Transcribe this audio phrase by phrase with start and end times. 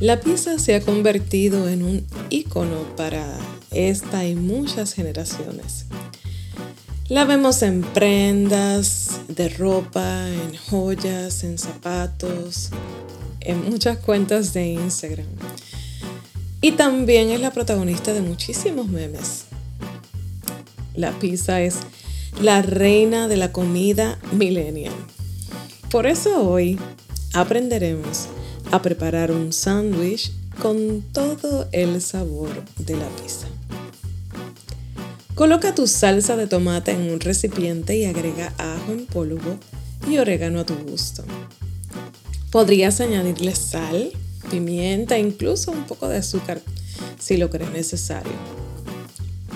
[0.00, 3.38] La pizza se ha convertido en un icono para
[3.70, 5.84] esta y muchas generaciones.
[7.10, 12.70] La vemos en prendas de ropa, en joyas, en zapatos,
[13.40, 15.26] en muchas cuentas de Instagram.
[16.60, 19.44] Y también es la protagonista de muchísimos memes.
[20.94, 21.76] La pizza es
[22.40, 24.94] la reina de la comida millennial.
[25.90, 26.78] Por eso hoy
[27.32, 28.28] aprenderemos
[28.70, 33.46] a preparar un sándwich con todo el sabor de la pizza.
[35.34, 39.58] Coloca tu salsa de tomate en un recipiente y agrega ajo en polvo
[40.08, 41.24] y orégano a tu gusto.
[42.50, 44.10] Podrías añadirle sal,
[44.50, 46.60] pimienta e incluso un poco de azúcar
[47.18, 48.32] si lo crees necesario.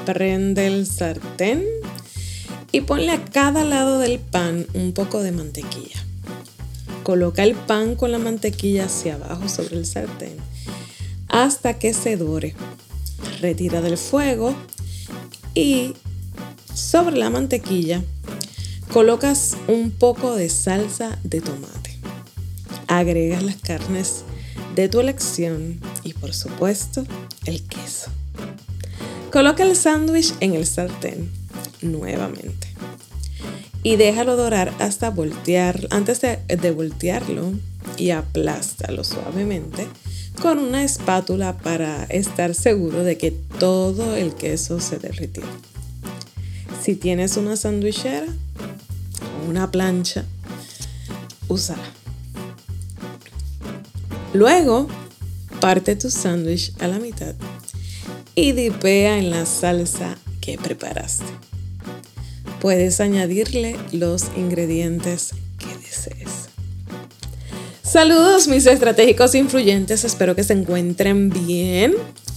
[0.06, 1.64] Prende el sartén
[2.70, 6.04] y ponle a cada lado del pan un poco de mantequilla.
[7.02, 10.36] Coloca el pan con la mantequilla hacia abajo sobre el sartén
[11.28, 12.54] hasta que se dore.
[13.40, 14.54] Retira del fuego
[15.54, 15.94] y
[16.72, 18.02] sobre la mantequilla
[18.92, 21.93] colocas un poco de salsa de tomate.
[22.88, 24.24] Agregas las carnes
[24.74, 27.04] de tu elección y por supuesto
[27.46, 28.10] el queso.
[29.30, 31.30] Coloca el sándwich en el sartén
[31.82, 32.68] nuevamente
[33.84, 37.52] y déjalo dorar hasta voltear, antes de, voltearlo
[37.98, 39.86] y aplástalo suavemente
[40.40, 45.44] con una espátula para estar seguro de que todo el queso se derritió.
[46.82, 50.24] Si tienes una sandwichera o una plancha,
[51.48, 52.03] úsala.
[54.34, 54.88] Luego,
[55.60, 57.34] parte tu sándwich a la mitad
[58.34, 61.24] y dipea en la salsa que preparaste
[62.64, 66.48] puedes añadirle los ingredientes que desees.
[67.82, 71.92] Saludos mis estratégicos influyentes, espero que se encuentren bien.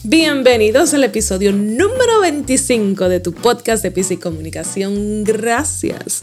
[0.10, 5.26] Bienvenidos al episodio número 25 de tu podcast de y Comunicación.
[5.26, 6.22] Gracias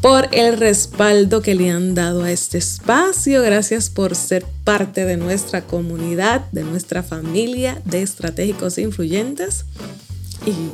[0.00, 3.40] por el respaldo que le han dado a este espacio.
[3.42, 9.66] Gracias por ser parte de nuestra comunidad, de nuestra familia de estratégicos influyentes.
[10.44, 10.72] Y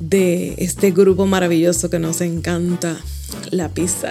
[0.00, 2.96] de este grupo maravilloso que nos encanta,
[3.52, 4.10] la pizza.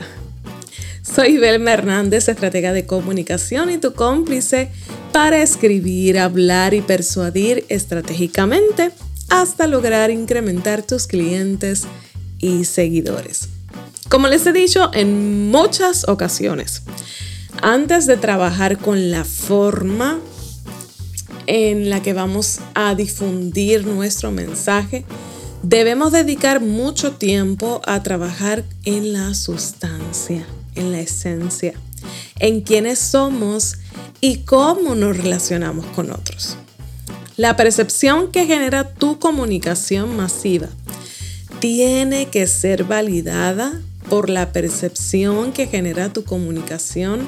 [1.02, 4.69] Soy Belma Hernández, estratega de comunicación y tu cómplice
[5.12, 8.92] para escribir, hablar y persuadir estratégicamente
[9.30, 11.86] hasta lograr incrementar tus clientes
[12.40, 13.50] y seguidores.
[14.09, 16.84] Como les he dicho en muchas ocasiones,
[17.62, 20.19] antes de trabajar con la forma
[21.48, 25.06] en la que vamos a difundir nuestro mensaje,
[25.62, 31.74] Debemos dedicar mucho tiempo a trabajar en la sustancia, en la esencia,
[32.40, 33.78] en quiénes somos
[34.22, 36.58] y cómo nos relacionamos con otros.
[37.38, 40.68] La percepción que genera tu comunicación masiva
[41.60, 47.28] tiene que ser validada por la percepción que genera tu comunicación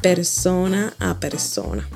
[0.00, 1.86] persona a persona.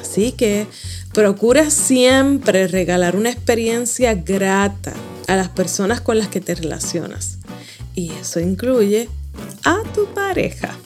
[0.00, 0.66] Así que
[1.14, 4.92] procura siempre regalar una experiencia grata
[5.28, 7.38] a las personas con las que te relacionas.
[7.94, 9.08] Y eso incluye
[9.64, 10.76] a tu pareja.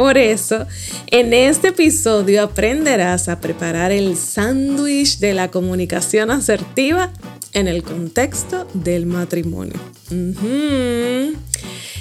[0.00, 0.66] Por eso,
[1.08, 7.12] en este episodio aprenderás a preparar el sándwich de la comunicación asertiva
[7.52, 9.78] en el contexto del matrimonio.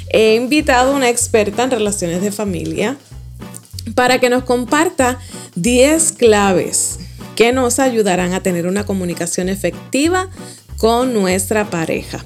[0.09, 2.95] He invitado a una experta en relaciones de familia
[3.95, 5.19] para que nos comparta
[5.55, 6.99] 10 claves
[7.35, 10.29] que nos ayudarán a tener una comunicación efectiva
[10.77, 12.23] con nuestra pareja.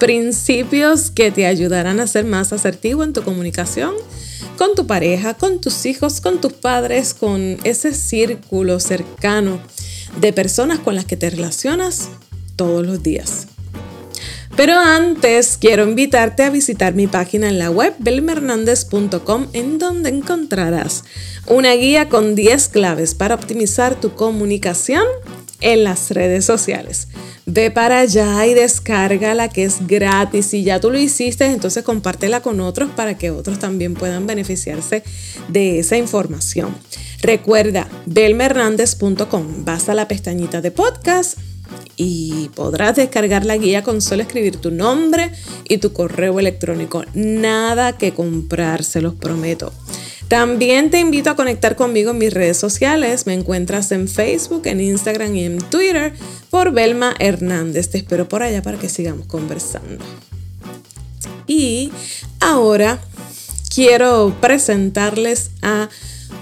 [0.00, 3.92] Principios que te ayudarán a ser más asertivo en tu comunicación
[4.56, 9.60] con tu pareja, con tus hijos, con tus padres, con ese círculo cercano
[10.18, 12.08] de personas con las que te relacionas
[12.56, 13.46] todos los días.
[14.56, 21.04] Pero antes quiero invitarte a visitar mi página en la web belmernandez.com en donde encontrarás
[21.46, 25.04] una guía con 10 claves para optimizar tu comunicación
[25.60, 27.08] en las redes sociales.
[27.46, 30.46] Ve para allá y descarga la que es gratis.
[30.46, 35.02] Si ya tú lo hiciste, entonces compártela con otros para que otros también puedan beneficiarse
[35.48, 36.76] de esa información.
[37.22, 39.64] Recuerda, belmernandez.com.
[39.64, 41.38] Vas a la pestañita de podcast
[41.96, 45.30] y podrás descargar la guía con solo escribir tu nombre
[45.68, 47.04] y tu correo electrónico.
[47.14, 49.72] Nada que comprar, se los prometo.
[50.30, 53.26] También te invito a conectar conmigo en mis redes sociales.
[53.26, 56.12] Me encuentras en Facebook, en Instagram y en Twitter
[56.50, 57.90] por Belma Hernández.
[57.90, 60.04] Te espero por allá para que sigamos conversando.
[61.48, 61.90] Y
[62.38, 63.00] ahora
[63.74, 65.88] quiero presentarles a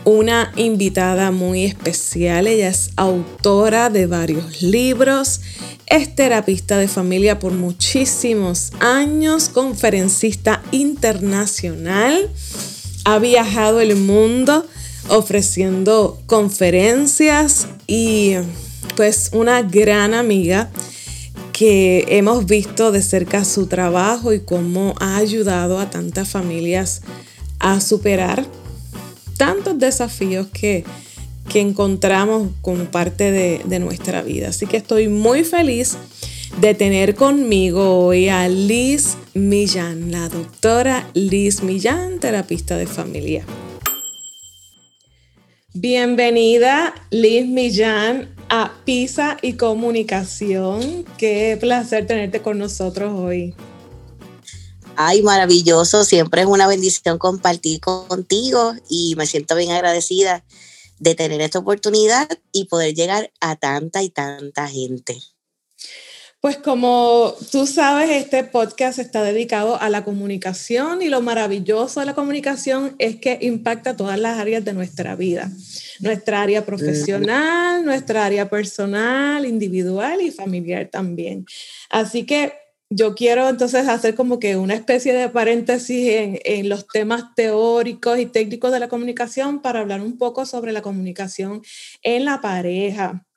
[0.05, 2.47] una invitada muy especial.
[2.47, 5.41] Ella es autora de varios libros,
[5.87, 12.31] es terapista de familia por muchísimos años, conferencista internacional
[13.15, 14.67] ha viajado el mundo
[15.09, 18.35] ofreciendo conferencias y
[18.97, 20.69] pues una gran amiga
[21.55, 27.01] que hemos visto de cerca su trabajo y cómo ha ayudado a tantas familias
[27.59, 28.45] a superar
[29.39, 30.85] tantos desafíos que,
[31.55, 34.51] encontramos como parte de, de nuestra vida.
[34.51, 35.97] Así que estoy muy feliz
[36.57, 43.45] de tener conmigo hoy a Liz Millán, la doctora Liz Millán, terapista de familia.
[45.75, 51.05] Bienvenida Liz Millán a PISA y Comunicación.
[51.19, 53.55] Qué placer tenerte con nosotros hoy.
[54.97, 56.05] Ay, maravilloso.
[56.05, 60.45] Siempre es una bendición compartir contigo y me siento bien agradecida
[60.99, 65.17] de tener esta oportunidad y poder llegar a tanta y tanta gente.
[66.41, 72.07] Pues como tú sabes, este podcast está dedicado a la comunicación y lo maravilloso de
[72.07, 75.51] la comunicación es que impacta todas las áreas de nuestra vida.
[75.99, 81.45] Nuestra área profesional, nuestra área personal, individual y familiar también.
[81.91, 82.53] Así que
[82.89, 88.17] yo quiero entonces hacer como que una especie de paréntesis en, en, los temas teóricos
[88.17, 91.63] y técnicos de la comunicación para hablar un poco sobre la comunicación
[92.03, 93.28] en la pareja.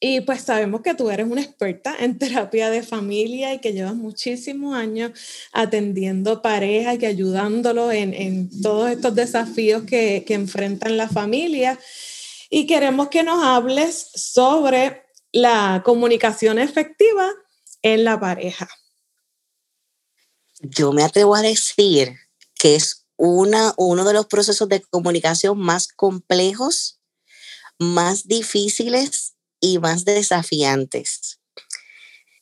[0.00, 3.96] Y pues sabemos que tú eres una experta en terapia de familia y que llevas
[3.96, 5.10] muchísimos años
[5.52, 11.78] atendiendo parejas y ayudándolos en, en todos estos desafíos que, que enfrentan la familia.
[12.48, 15.02] Y queremos que nos hables sobre
[15.32, 17.28] la comunicación efectiva
[17.82, 18.68] en la pareja.
[20.60, 22.14] Yo me atrevo a decir
[22.54, 27.00] que es una, uno de los procesos de comunicación más complejos,
[27.78, 31.40] más difíciles y más desafiantes.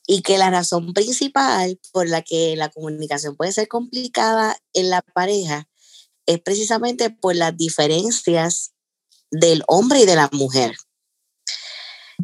[0.07, 5.03] Y que la razón principal por la que la comunicación puede ser complicada en la
[5.03, 5.69] pareja
[6.27, 8.73] es precisamente por las diferencias
[9.31, 10.77] del hombre y de la mujer.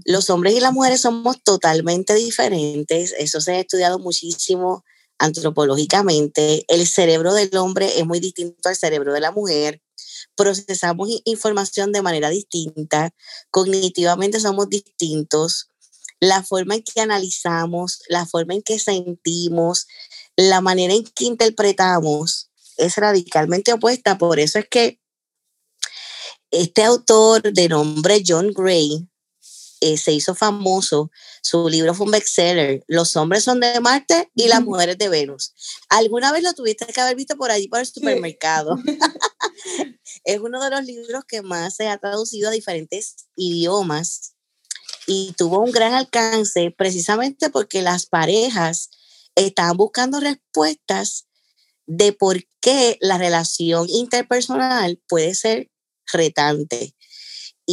[0.05, 4.85] Los hombres y las mujeres somos totalmente diferentes, eso se ha estudiado muchísimo
[5.19, 6.65] antropológicamente.
[6.69, 9.81] El cerebro del hombre es muy distinto al cerebro de la mujer
[10.37, 13.15] procesamos información de manera distinta,
[13.51, 15.69] cognitivamente somos distintos,
[16.21, 19.87] la forma en que analizamos, la forma en que sentimos,
[20.37, 24.19] la manera en que interpretamos es radicalmente opuesta.
[24.19, 25.01] Por eso es que
[26.51, 29.09] este autor de nombre John Gray
[29.83, 31.11] eh, se hizo famoso.
[31.43, 32.85] Su libro fue un bestseller.
[32.87, 35.55] Los hombres son de Marte y las mujeres de Venus.
[35.89, 38.77] ¿Alguna vez lo tuviste que haber visto por allí por el supermercado?
[40.25, 44.35] es uno de los libros que más se ha traducido a diferentes idiomas
[45.09, 48.91] y tuvo un gran alcance precisamente porque las parejas
[49.35, 51.27] estaban buscando respuestas
[51.87, 55.73] de por qué la relación interpersonal puede ser
[56.13, 56.95] retante.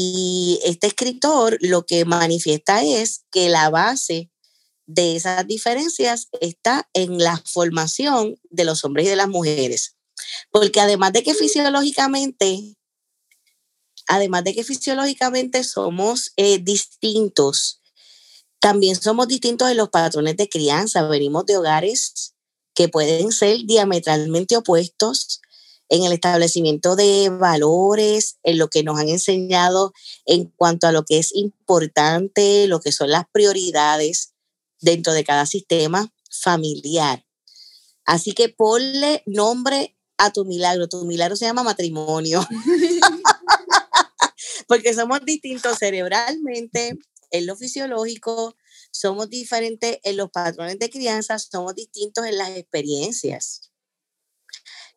[0.01, 4.31] Y este escritor lo que manifiesta es que la base
[4.85, 9.97] de esas diferencias está en la formación de los hombres y de las mujeres.
[10.51, 12.77] Porque además de que fisiológicamente,
[14.07, 17.81] además de que fisiológicamente somos eh, distintos,
[18.61, 21.09] también somos distintos en los patrones de crianza.
[21.09, 22.35] Venimos de hogares
[22.73, 25.41] que pueden ser diametralmente opuestos
[25.89, 29.91] en el establecimiento de valores, en lo que nos han enseñado
[30.25, 34.33] en cuanto a lo que es importante, lo que son las prioridades
[34.79, 37.25] dentro de cada sistema familiar.
[38.05, 40.87] Así que ponle nombre a tu milagro.
[40.87, 42.47] Tu milagro se llama matrimonio.
[44.67, 46.97] Porque somos distintos cerebralmente,
[47.31, 48.55] en lo fisiológico,
[48.91, 53.68] somos diferentes en los patrones de crianza, somos distintos en las experiencias.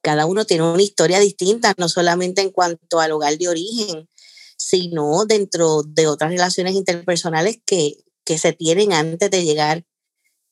[0.02, 4.08] Cada uno tiene una historia distinta, no solamente en cuanto al hogar de origen,
[4.56, 7.96] sino dentro de otras relaciones interpersonales que,
[8.36, 9.84] se tienen antes de llegar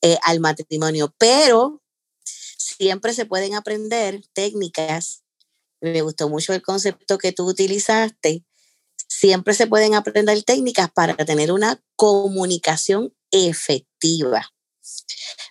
[0.02, 1.14] eh, al matrimonio.
[1.16, 1.82] Pero
[2.24, 5.22] siempre se pueden aprender técnicas.
[5.80, 8.44] Me gustó mucho el concepto que tú utilizaste.
[9.08, 14.52] Siempre se pueden aprender técnicas para tener una comunicación efectiva.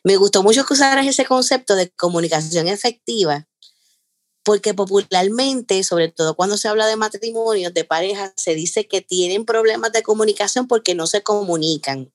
[0.04, 3.50] Me gustó mucho que usaras ese concepto de comunicación efectiva
[4.50, 9.46] porque popularmente, sobre todo cuando se habla de matrimonios, de parejas, se dice que tienen
[9.46, 12.12] problemas de comunicación porque no se comunican.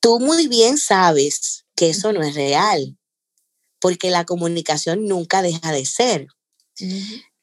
[0.00, 2.96] Tú muy bien sabes que eso no es real,
[3.80, 6.28] porque la comunicación nunca deja de ser.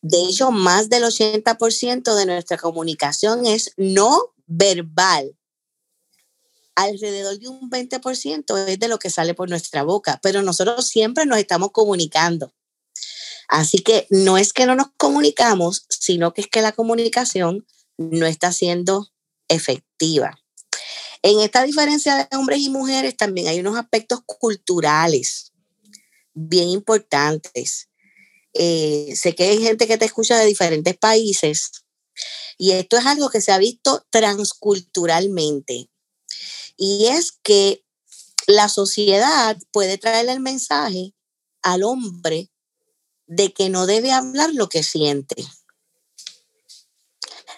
[0.02, 5.38] De hecho, más del 80% de nuestra comunicación es no verbal.
[6.74, 11.28] Alrededor de un 20% es de lo que sale por nuestra boca, pero nosotros siempre
[11.28, 12.52] nos estamos comunicando.
[13.54, 17.68] Así que no es que no nos comunicamos, sino que es que la comunicación
[18.00, 19.12] no está siendo
[19.48, 20.40] efectiva.
[21.22, 25.52] En esta diferencia de hombres y mujeres también hay unos aspectos culturales
[26.34, 27.90] bien importantes.
[28.56, 31.84] Eh, sé que hay gente que te escucha de diferentes países
[32.58, 35.92] y esto es algo que se ha visto transculturalmente.
[36.76, 37.86] Y es que
[38.48, 41.14] la sociedad puede traerle el mensaje
[41.62, 42.50] al hombre
[43.28, 45.46] de que no debe hablar lo que siente.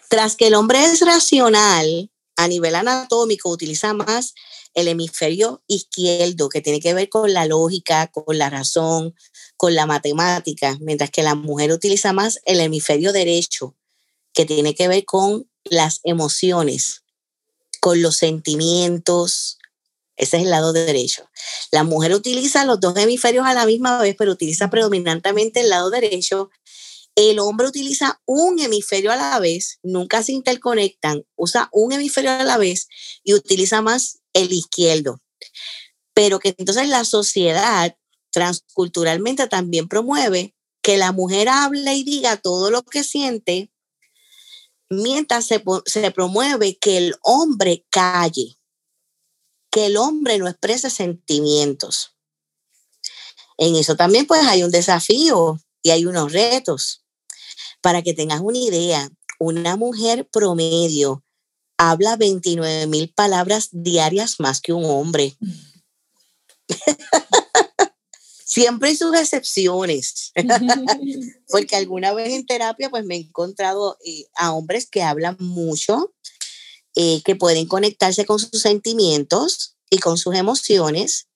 [0.09, 4.33] Tras que el hombre es racional a nivel anatómico, utiliza más
[4.73, 9.15] el hemisferio izquierdo, que tiene que ver con la lógica, con la razón,
[9.57, 13.75] con la matemática, mientras que la mujer utiliza más el hemisferio derecho,
[14.33, 17.03] que tiene que ver con las emociones,
[17.79, 19.57] con los sentimientos.
[20.17, 21.29] Ese es el lado derecho.
[21.71, 25.89] La mujer utiliza los dos hemisferios a la misma vez, pero utiliza predominantemente el lado
[25.89, 26.49] derecho.
[27.15, 32.43] El hombre utiliza un hemisferio a la vez, nunca se interconectan, usa un hemisferio a
[32.43, 32.87] la vez
[33.23, 35.21] y utiliza más el izquierdo.
[36.13, 37.95] Pero que entonces la sociedad
[38.31, 43.71] transculturalmente también promueve que la mujer hable y diga todo lo que siente,
[44.89, 48.57] mientras se, se promueve que el hombre calle,
[49.75, 52.15] que el hombre no exprese sentimientos.
[53.57, 57.03] En eso también pues hay un desafío y hay unos retos.
[57.81, 61.25] Para que tengas una idea, una mujer promedio
[61.77, 65.35] habla 29 mil palabras diarias más que un hombre.
[68.45, 70.31] Siempre hay sus excepciones,
[71.49, 76.13] porque alguna vez en terapia pues me he encontrado eh, a hombres que hablan mucho,
[76.95, 81.27] eh, que pueden conectarse con sus sentimientos y con sus emociones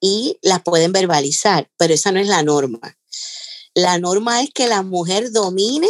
[0.00, 2.98] y las pueden verbalizar, pero esa no es la norma.
[3.74, 5.88] La norma es que la mujer domine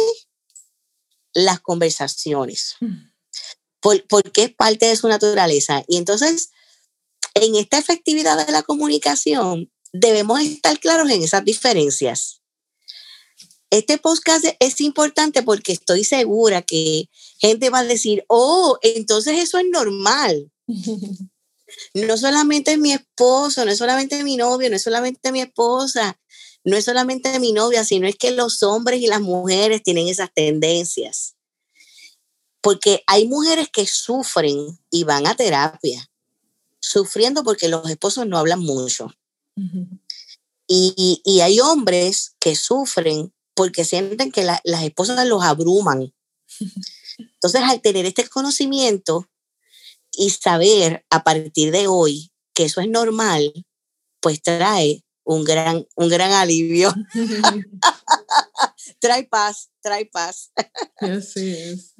[1.33, 2.77] las conversaciones
[4.09, 5.83] porque es parte de su naturaleza.
[5.87, 6.49] Y entonces,
[7.33, 12.41] en esta efectividad de la comunicación, debemos estar claros en esas diferencias.
[13.69, 19.57] Este podcast es importante porque estoy segura que gente va a decir, oh, entonces eso
[19.57, 20.51] es normal.
[21.95, 26.17] No solamente es mi esposo, no es solamente mi novio, no es solamente mi esposa,
[26.63, 30.31] no es solamente mi novia, sino es que los hombres y las mujeres tienen esas
[30.33, 31.35] tendencias
[32.65, 36.09] porque hay mujeres que sufren y van a terapia,
[36.79, 39.13] sufriendo porque los esposos no hablan mucho.
[40.67, 46.13] y, hay hombres que sufren porque sienten que las esposas los abruman.
[47.17, 49.27] Entonces, al tener este conocimiento
[50.11, 53.65] y saber a partir de hoy que eso es normal,
[54.21, 56.93] pues trae un gran, un gran alivio.
[58.99, 60.51] trae paz, trae paz.
[60.97, 61.95] Así es.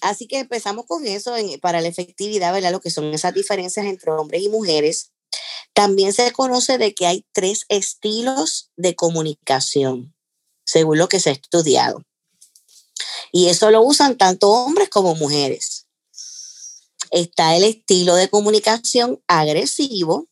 [0.00, 2.72] Así que empezamos con eso para la efectividad, ¿verdad?
[2.72, 5.12] Lo que son esas diferencias entre hombres y mujeres.
[5.72, 10.14] También se conoce de que hay tres estilos de comunicación,
[10.64, 12.02] según lo que se ha estudiado.
[13.32, 15.86] Y eso lo usan tanto hombres como mujeres.
[17.10, 20.28] Está el estilo de comunicación agresivo.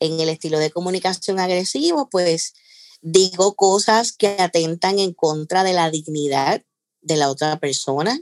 [0.00, 2.54] En el estilo de comunicación agresivo, pues
[3.02, 6.62] digo cosas que atentan en contra de la dignidad
[7.02, 8.18] de la otra persona,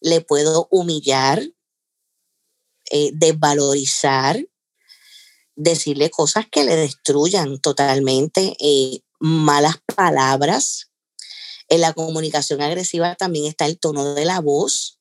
[0.00, 1.42] le puedo humillar,
[2.90, 4.46] eh, desvalorizar,
[5.56, 10.90] decirle cosas que le destruyan totalmente, eh, malas palabras.
[11.68, 14.98] En la comunicación agresiva también está el tono de la voz,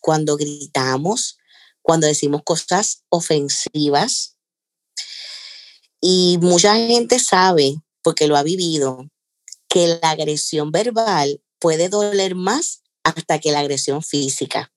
[0.00, 1.38] cuando gritamos,
[1.82, 4.36] cuando decimos cosas ofensivas.
[6.00, 9.08] Y mucha gente sabe, porque lo ha vivido,
[9.68, 14.72] que la agresión verbal puede doler más hasta que la agresión física.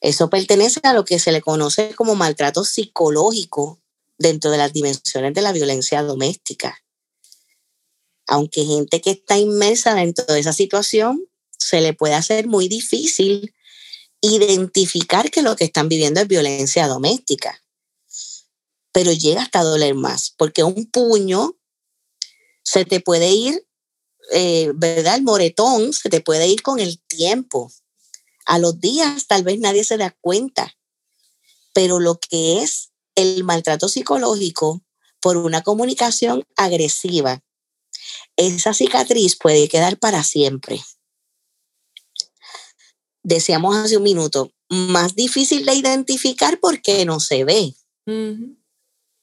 [0.00, 3.80] Eso pertenece a lo que se le conoce como maltrato psicológico
[4.18, 6.83] dentro de las dimensiones de la violencia doméstica.
[8.26, 11.28] Aunque gente que está inmersa dentro de esa situación,
[11.58, 13.54] se le puede hacer muy difícil
[14.20, 17.62] identificar que lo que están viviendo es violencia doméstica.
[18.92, 21.56] Pero llega hasta doler más, porque un puño
[22.66, 23.66] Se te puede ir,
[24.32, 25.16] eh, ¿verdad?
[25.16, 27.70] El moretón se te puede ir con el tiempo.
[28.46, 30.74] A los días tal vez nadie se da cuenta,
[31.74, 34.82] pero lo que es el maltrato psicológico
[35.20, 37.42] por una comunicación agresiva,
[38.36, 40.80] esa cicatriz puede quedar para siempre.
[43.22, 47.74] Decíamos hace un minuto, más difícil de identificar porque no se ve.
[48.06, 48.60] En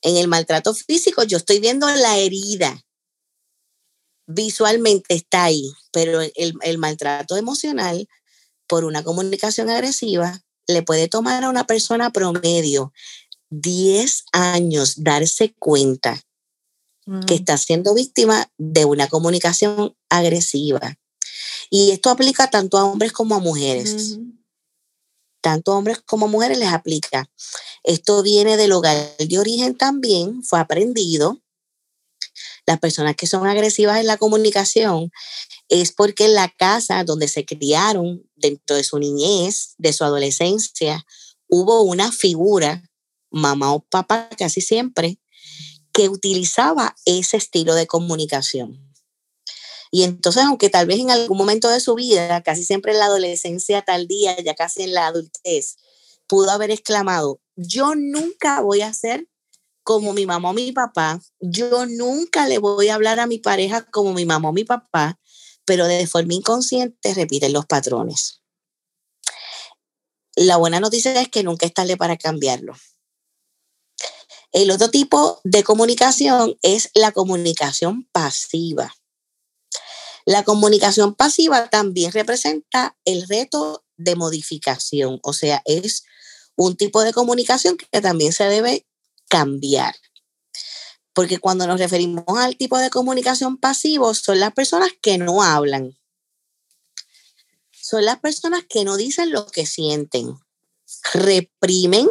[0.02, 2.84] el maltrato físico yo estoy viendo la herida.
[4.28, 8.08] Visualmente está ahí, pero el, el maltrato emocional
[8.68, 12.94] por una comunicación agresiva le puede tomar a una persona promedio
[13.50, 16.24] 10 años darse cuenta
[17.28, 20.98] que está siendo víctima de una comunicación agresiva.
[21.70, 24.18] Y esto aplica tanto a hombres como a mujeres.
[25.42, 27.30] Tanto a hombres como a mujeres les aplica.
[27.84, 31.42] Esto viene del hogar de origen también, fue aprendido.
[32.66, 35.12] Las personas que son agresivas en la comunicación
[35.70, 41.06] es porque en la casa donde se criaron, dentro de su niñez, de su adolescencia,
[41.48, 42.84] hubo una figura,
[43.32, 45.21] mamá o papá casi siempre,
[45.94, 48.92] que utilizaba ese estilo de comunicación.
[49.92, 53.06] Y entonces, aunque tal vez en algún momento de su vida, casi siempre en la
[53.06, 55.78] adolescencia tal día, ya casi en la adultez,
[56.28, 59.28] pudo haber exclamado, yo nunca voy a ser
[59.84, 63.84] como mi mamá o mi papá, yo nunca le voy a hablar a mi pareja
[63.84, 65.20] como mi mamá o mi papá,
[65.66, 68.42] pero de forma inconsciente repiten los patrones.
[70.36, 72.74] La buena noticia es que nunca es tarde para cambiarlo.
[74.52, 78.94] El otro tipo de comunicación es la comunicación pasiva.
[80.26, 86.04] La comunicación pasiva también representa el reto de modificación, o sea, es
[86.56, 88.86] un tipo de comunicación que también se debe
[89.30, 89.96] cambiar.
[91.14, 95.98] Porque cuando nos referimos al tipo de comunicación pasivo, son las personas que no hablan.
[97.72, 100.38] Son las personas que no dicen lo que sienten.
[101.14, 102.08] Reprimen,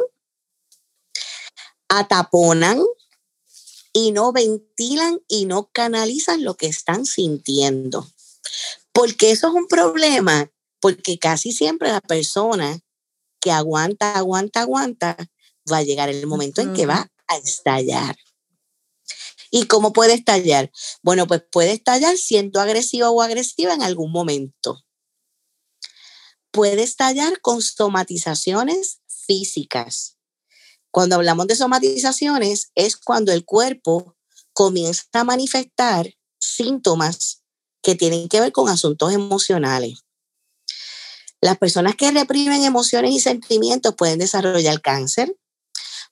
[1.91, 2.81] ataponan
[3.93, 8.09] y no ventilan y no canalizan lo que están sintiendo.
[8.93, 10.51] Porque eso es un problema,
[10.81, 12.81] porque casi siempre la persona
[13.41, 15.17] que aguanta, aguanta, aguanta,
[15.71, 18.17] va a llegar el momento en que va a estallar.
[19.51, 20.71] ¿Y cómo puede estallar?
[21.03, 24.85] Bueno, pues puede estallar siendo agresiva o agresiva en algún momento.
[26.53, 30.20] Puede estallar con somatizaciones físicas.
[30.91, 34.17] Cuando hablamos de somatizaciones es cuando el cuerpo
[34.53, 37.43] comienza a manifestar síntomas
[37.83, 40.05] que tienen que ver con asuntos emocionales.
[41.41, 45.35] Las personas que reprimen emociones y sentimientos pueden desarrollar cáncer,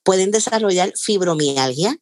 [0.02, 1.98] pueden desarrollar fibromialgia,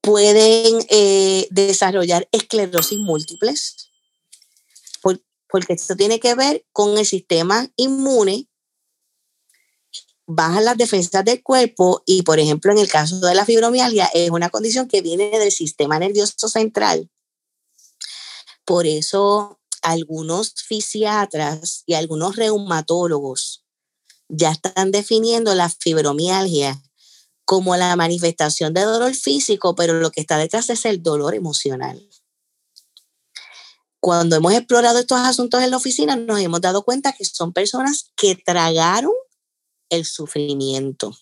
[0.00, 3.90] pueden eh, desarrollar esclerosis múltiples,
[5.50, 8.48] porque esto tiene que ver con el sistema inmune,
[10.32, 14.30] baja las defensas del cuerpo y, por ejemplo, en el caso de la fibromialgia, es
[14.30, 17.10] una condición que viene del sistema nervioso central.
[18.64, 23.64] Por eso algunos fisiatras y algunos reumatólogos
[24.28, 26.80] ya están definiendo la fibromialgia
[27.44, 32.08] como la manifestación de dolor físico, pero lo que está detrás es el dolor emocional.
[33.98, 38.12] Cuando hemos explorado estos asuntos en la oficina, nos hemos dado cuenta que son personas
[38.14, 39.12] que tragaron
[39.90, 41.14] el sufrimiento,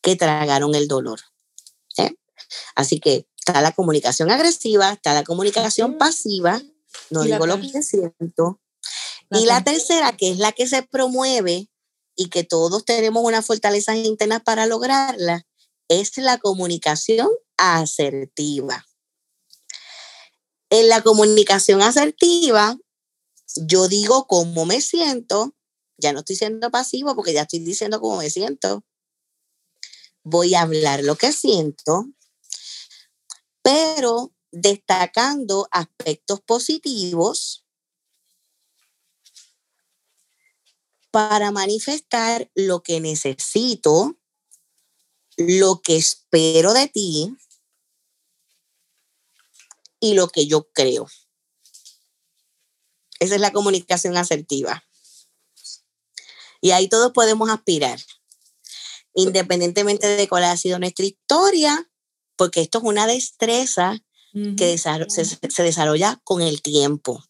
[0.00, 1.20] que tragaron el dolor.
[1.98, 2.14] ¿eh?
[2.74, 6.62] Así que está la comunicación agresiva, está la comunicación pasiva,
[7.10, 8.60] no digo lo que siento.
[9.30, 11.70] y la tercera, que es la que se promueve
[12.14, 15.46] y que todos tenemos una fortaleza interna para lograrla,
[15.88, 18.86] es la comunicación asertiva.
[20.70, 22.76] En la comunicación asertiva,
[23.56, 25.54] yo digo cómo me siento,
[25.98, 28.84] ya no estoy siendo pasivo porque ya estoy diciendo cómo me siento.
[30.22, 32.06] Voy a hablar lo que siento,
[33.62, 37.64] pero destacando aspectos positivos
[41.10, 44.16] para manifestar lo que necesito,
[45.36, 47.36] lo que espero de ti
[50.00, 51.06] y lo que yo creo.
[53.20, 54.82] Esa es la comunicación asertiva.
[56.62, 58.00] Y ahí todos podemos aspirar,
[59.14, 61.90] independientemente de cuál ha sido nuestra historia,
[62.36, 63.98] porque esto es una destreza
[64.56, 67.22] que se desarrolla con el tiempo.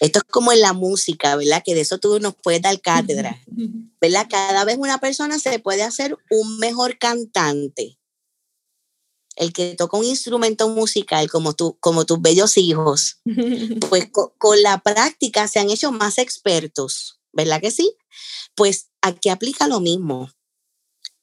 [0.00, 1.62] Esto es como en la música, ¿verdad?
[1.64, 3.40] Que de eso tú nos puedes dar cátedra,
[4.00, 4.26] ¿verdad?
[4.28, 7.98] Cada vez una persona se puede hacer un mejor cantante.
[9.36, 13.20] el que toca un instrumento musical como, tú, como tus bellos hijos,
[13.88, 17.96] pues con, la práctica se han hecho más expertos, ¿verdad que sí?
[18.54, 20.30] Pues aquí aplica lo mismo,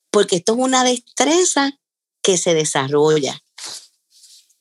[0.10, 1.80] porque esto es una destreza
[2.22, 3.42] que se desarrolla.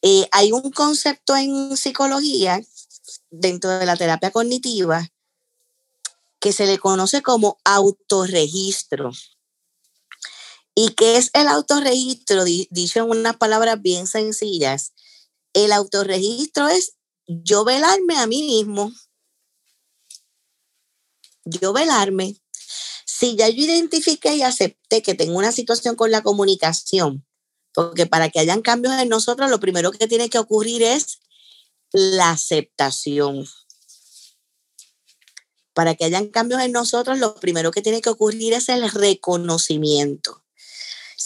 [0.02, 2.60] Eh, hay un concepto en psicología,
[3.30, 5.08] dentro de la terapia cognitiva,
[6.40, 9.12] que se le conoce como autorregistro.
[10.74, 12.44] ¿Y qué es el autorregistro?
[12.44, 14.94] Dicho en unas palabras bien sencillas,
[15.52, 16.94] el autorregistro es
[17.26, 18.92] yo velarme a mí mismo.
[21.44, 22.36] Yo velarme.
[23.06, 27.26] Si ya yo identifiqué y acepté que tengo una situación con la comunicación,
[27.74, 31.20] porque para que hayan cambios en nosotros, lo primero que tiene que ocurrir es
[31.92, 33.46] la aceptación.
[35.74, 40.42] Para que hayan cambios en nosotros, lo primero que tiene que ocurrir es el reconocimiento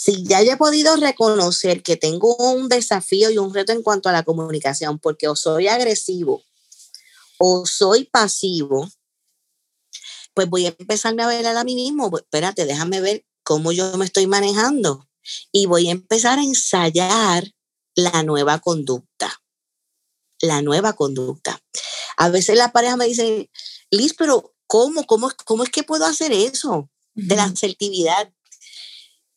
[0.05, 4.11] si ya he podido reconocer que tengo un desafío y un reto en cuanto a
[4.11, 6.43] la comunicación, porque o soy agresivo
[7.39, 8.87] o soy pasivo,
[10.35, 12.11] pues voy a empezarme a ver a mí mismo.
[12.11, 15.07] Pues, espérate, déjame ver cómo yo me estoy manejando
[15.51, 17.51] y voy a empezar a ensayar
[17.95, 19.41] la nueva conducta.
[20.41, 21.59] La nueva conducta.
[22.17, 23.49] A veces la pareja me dice,
[23.89, 25.05] Liz, pero ¿cómo?
[25.05, 26.89] ¿Cómo, cómo es que puedo hacer eso?
[27.13, 28.31] De la asertividad.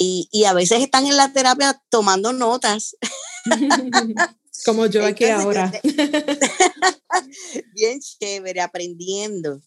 [0.01, 2.97] Y, a veces están en la terapia tomando notas.
[4.65, 5.73] Como yo aquí ahora.
[7.75, 9.61] Bien chévere, aprendiendo.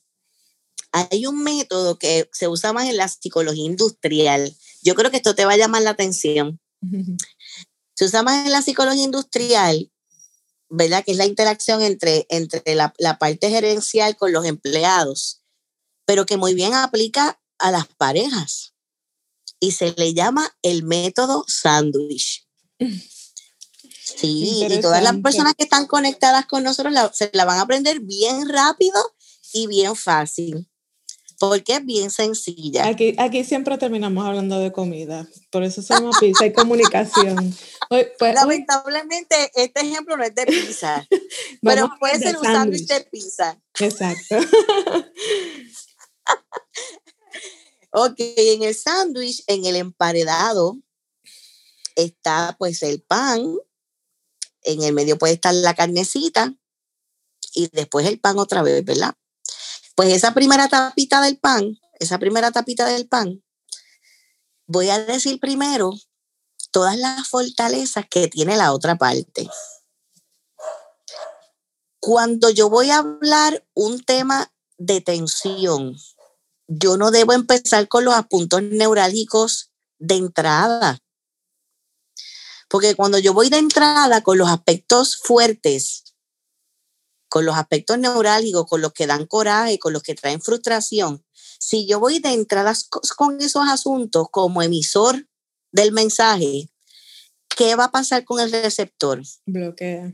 [0.92, 4.56] Hay un método que se usa más en la psicología industrial.
[4.84, 6.60] Yo creo que esto te va a llamar la atención.
[7.94, 9.92] Se usa más en la psicología industrial,
[10.70, 11.04] ¿verdad?
[11.06, 15.42] Que es la interacción entre, entre la, la parte gerencial con los empleados,
[16.06, 18.72] pero que muy bien aplica a las parejas
[19.62, 22.48] y se le llama el método sándwich.
[24.04, 28.02] Sí, y todas las personas que están conectadas con nosotros se la van a aprender
[28.02, 29.00] bien rápido
[29.54, 30.70] y bien fácil,
[31.42, 32.86] porque es bien sencilla.
[32.86, 37.58] Aquí, aquí siempre terminamos hablando de comida, por eso llama pizza y comunicación.
[37.90, 41.04] Pues, Lamentablemente, este ejemplo no es de pizza,
[41.64, 43.60] pero puede ser un sándwich de pizza.
[43.80, 44.38] Exacto.
[47.94, 50.78] Ok, en el sándwich, en el emparedado,
[51.98, 53.58] está pues el pan,
[54.64, 56.56] en el medio puede estar la carnecita
[57.54, 59.14] y después el pan otra vez, ¿verdad?
[59.96, 63.44] Pues esa primera tapita del pan, esa primera tapita del pan,
[64.66, 65.92] voy a decir primero
[66.72, 69.50] todas las fortalezas que tiene la otra parte.
[72.00, 75.96] Cuando yo voy a hablar un tema de tensión,
[76.68, 81.00] yo no debo empezar con los puntos neurálgicos de entrada.
[82.70, 86.11] Porque cuando yo voy de entrada con los aspectos fuertes,
[87.32, 91.26] con los aspectos neurálgicos, con los que dan coraje, con los que traen frustración,
[91.60, 92.74] si yo voy de entrada
[93.16, 95.30] con esos asuntos como emisor
[95.72, 96.70] del mensaje,
[97.48, 99.22] ¿qué va a pasar con el receptor?
[99.46, 100.14] Bloquea.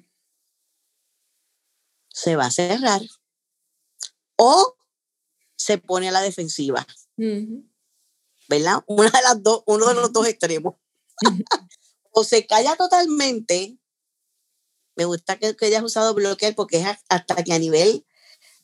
[2.10, 3.02] Se va a cerrar.
[4.36, 4.76] O
[5.56, 6.86] se pone a la defensiva.
[8.48, 8.84] ¿Verdad?
[8.86, 10.76] Una de las dos, uno de los dos extremos.
[12.12, 13.80] o se calla totalmente.
[14.98, 18.06] Me gusta que, que hayas usado bloquear porque es hasta que a nivel,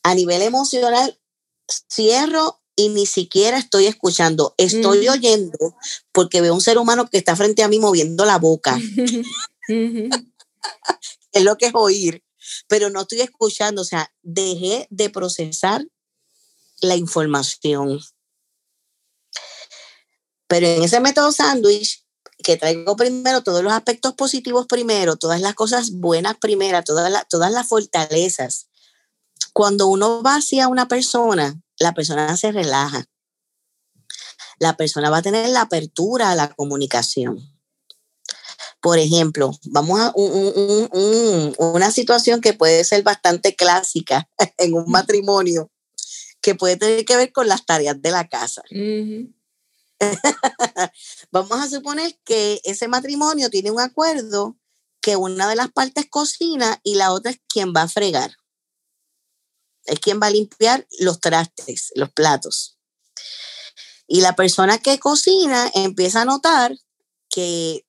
[0.02, 1.18] a nivel emocional
[1.90, 4.54] cierro y ni siquiera estoy escuchando.
[4.58, 5.76] Estoy oyendo
[6.12, 8.78] porque veo un ser humano que está frente a mí moviendo la boca.
[9.68, 12.24] es lo que es oír,
[12.66, 13.82] pero no estoy escuchando.
[13.82, 15.86] O sea, dejé de procesar
[16.80, 18.00] la información.
[20.48, 22.03] Pero en ese método sándwich,
[22.44, 27.50] que traigo primero todos los aspectos positivos primero, todas las cosas buenas primero, todas, todas
[27.50, 28.68] las fortalezas.
[29.52, 33.06] Cuando uno va hacia una persona, la persona se relaja.
[34.60, 37.38] La persona va a tener la apertura a la comunicación.
[38.80, 44.28] Por ejemplo, vamos a una situación que puede ser bastante clásica
[44.58, 45.70] en un matrimonio
[46.42, 48.62] que puede tener que ver con las tareas de la casa.
[51.30, 54.56] Vamos a suponer que ese matrimonio tiene un acuerdo
[55.00, 58.36] que una de las partes cocina y la otra es quien va a fregar.
[59.84, 62.78] Es quien va a limpiar los trastes, los platos.
[64.06, 66.76] Y la persona que cocina empieza a notar
[67.28, 67.86] que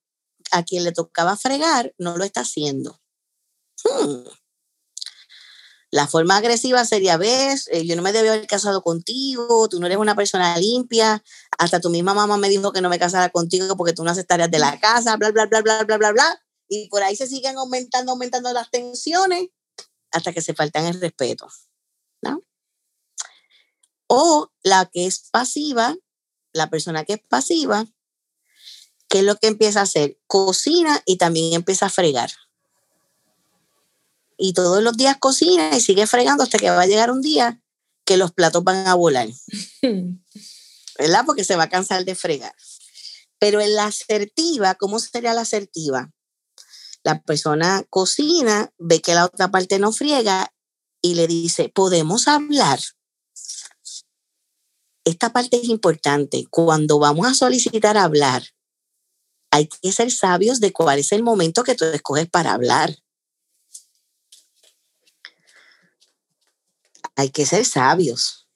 [0.52, 3.00] a quien le tocaba fregar no lo está haciendo.
[3.84, 4.24] Hmm.
[5.96, 9.86] La forma agresiva sería, ves, eh, yo no me debía haber casado contigo, tú no
[9.86, 11.24] eres una persona limpia,
[11.58, 14.28] hasta tu misma mamá me dijo que no me casara contigo porque tú no haces
[14.28, 16.44] tareas de la casa, bla, bla, bla, bla, bla, bla, bla.
[16.68, 19.48] Y por ahí se siguen aumentando, aumentando las tensiones
[20.12, 21.48] hasta que se faltan el respeto.
[22.22, 22.44] ¿no?
[24.08, 25.96] O la que es pasiva,
[26.52, 27.86] la persona que es pasiva,
[29.08, 30.20] ¿qué es lo que empieza a hacer?
[30.28, 32.32] Cocina y también empieza a fregar.
[34.38, 37.62] Y todos los días cocina y sigue fregando hasta que va a llegar un día
[38.06, 39.28] que los platos van a volar.
[41.00, 41.24] ¿Verdad?
[41.26, 42.56] Porque se va a cansar de fregar.
[43.40, 46.12] Pero en la asertiva, ¿cómo sería la asertiva?
[47.04, 50.52] La persona cocina, ve que la otra parte no friega
[51.02, 52.80] y le dice, podemos hablar.
[55.04, 56.48] Esta parte es importante.
[56.50, 58.44] Cuando vamos a solicitar hablar,
[59.52, 62.98] hay que ser sabios de cuál es el momento que tú escoges para hablar.
[67.16, 68.48] Hay que ser sabios.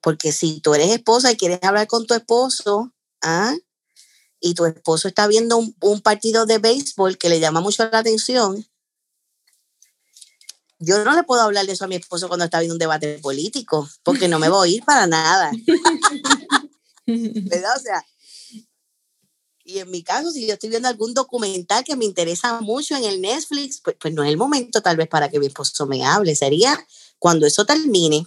[0.00, 3.54] Porque si tú eres esposa y quieres hablar con tu esposo, ¿ah?
[4.40, 7.98] y tu esposo está viendo un, un, partido de béisbol que le llama mucho la
[7.98, 8.64] atención,
[10.78, 13.18] yo no le puedo hablar de eso a mi esposo cuando está viendo un debate
[13.18, 15.50] político, porque no me voy a ir para nada.
[17.06, 17.76] ¿Verdad?
[17.76, 18.04] O sea,
[19.66, 23.02] y en mi caso, si yo estoy viendo algún documental que me interesa mucho en
[23.02, 26.04] el Netflix, pues, pues no es el momento tal vez para que mi esposo me
[26.04, 26.36] hable.
[26.36, 26.86] Sería
[27.18, 28.24] cuando eso termine,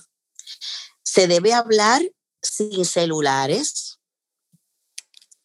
[1.01, 2.01] se debe hablar
[2.41, 3.99] sin celulares,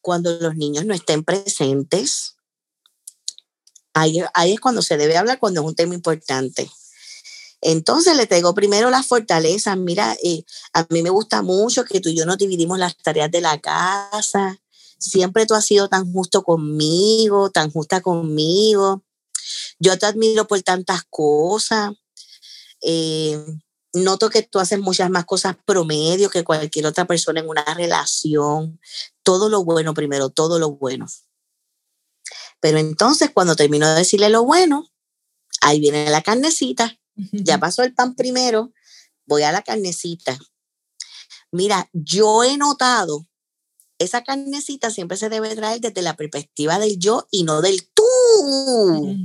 [0.01, 2.35] cuando los niños no estén presentes.
[3.95, 6.69] Ahí, ahí, es cuando se debe hablar, cuando es un tema importante.
[7.61, 9.79] Entonces le traigo primero las fortalezas.
[9.79, 13.31] Mira, eh, a mí me gusta mucho que tú y yo nos dividimos las tareas
[13.31, 14.61] de la casa.
[14.99, 19.05] Siempre tú has sido tan justo conmigo, tan justa conmigo.
[19.79, 21.93] Yo te admiro por tantas cosas.
[22.81, 23.39] Eh,
[23.95, 28.81] noto que tú haces muchas más cosas promedio que cualquier otra persona en una relación.
[29.23, 31.07] Todo lo bueno primero, todo lo bueno.
[32.61, 34.91] Pero entonces cuando termino de decirle lo bueno,
[35.61, 36.99] ahí viene la carnecita.
[37.33, 38.73] Ya pasó el pan primero,
[39.27, 40.39] voy a la carnecita.
[41.53, 43.29] Mira, yo he notado,
[43.99, 49.17] esa carnecita siempre se debe traer desde la perspectiva del yo y no del tú.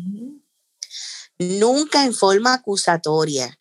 [1.38, 3.58] Nunca en forma acusatoria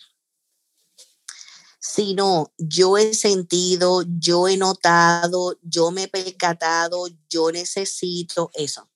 [1.99, 8.89] sino yo he sentido, yo he notado, yo me he percatado, yo necesito eso,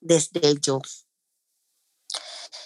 [0.00, 0.80] desde el yo.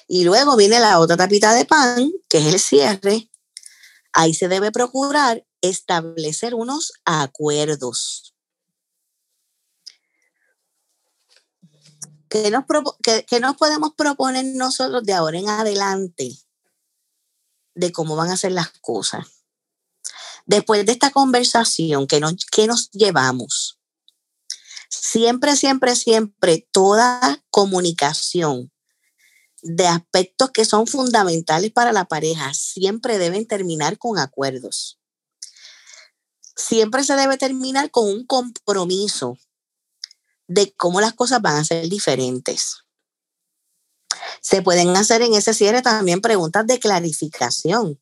[0.07, 3.31] Y luego viene la otra tapita de pan, que es el cierre.
[4.13, 8.28] Ahí se debe procurar establecer unos acuerdos.
[12.29, 12.65] ¿Qué nos,
[13.41, 16.37] nos podemos proponer nosotros de ahora en adelante?
[17.79, 19.27] de cómo van a ser las cosas.
[20.47, 23.79] Después de esta conversación que que nos llevamos,
[24.89, 28.73] siempre, siempre, siempre toda comunicación
[29.63, 34.99] de aspectos que son fundamentales para la pareja siempre deben terminar con acuerdos.
[36.57, 39.39] Siempre se debe terminar con un compromiso
[40.49, 42.79] de cómo las cosas van a ser diferentes.
[44.41, 48.01] Se pueden hacer en ese cierre también preguntas de clarificación.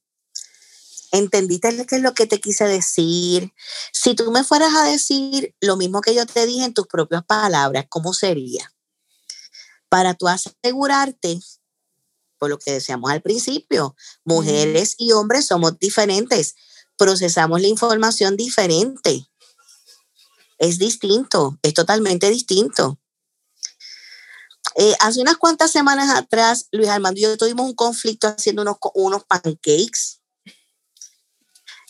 [1.13, 3.53] ¿Entendiste qué es lo que te quise decir?
[3.93, 7.25] Si tú me fueras a decir lo mismo que yo te dije en tus propias
[7.25, 8.73] palabras, ¿cómo sería?
[9.89, 11.41] Para tú asegurarte,
[12.39, 16.55] por lo que decíamos al principio, mujeres y hombres somos diferentes,
[16.97, 19.27] procesamos la información diferente.
[20.59, 22.99] Es distinto, es totalmente distinto.
[24.77, 28.77] Eh, hace unas cuantas semanas atrás, Luis Armando y yo tuvimos un conflicto haciendo unos,
[28.95, 30.21] unos pancakes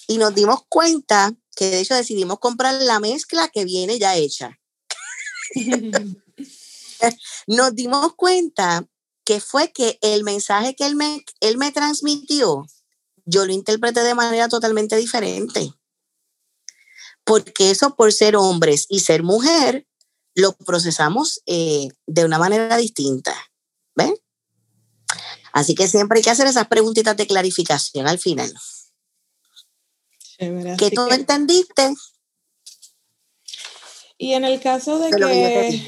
[0.07, 4.59] y nos dimos cuenta que de hecho decidimos comprar la mezcla que viene ya hecha.
[7.47, 8.87] nos dimos cuenta
[9.25, 12.67] que fue que el mensaje que él me, él me transmitió,
[13.25, 15.73] yo lo interpreté de manera totalmente diferente.
[17.27, 19.87] Porque eso por ser hombres y ser mujer,
[20.35, 23.35] lo procesamos eh, de una manera distinta.
[23.95, 24.15] ¿Ven?
[25.53, 28.53] Así que siempre hay que hacer esas preguntitas de clarificación al final.
[30.39, 31.95] ¿Qué tú entendiste?
[34.19, 35.83] Y en el caso de que,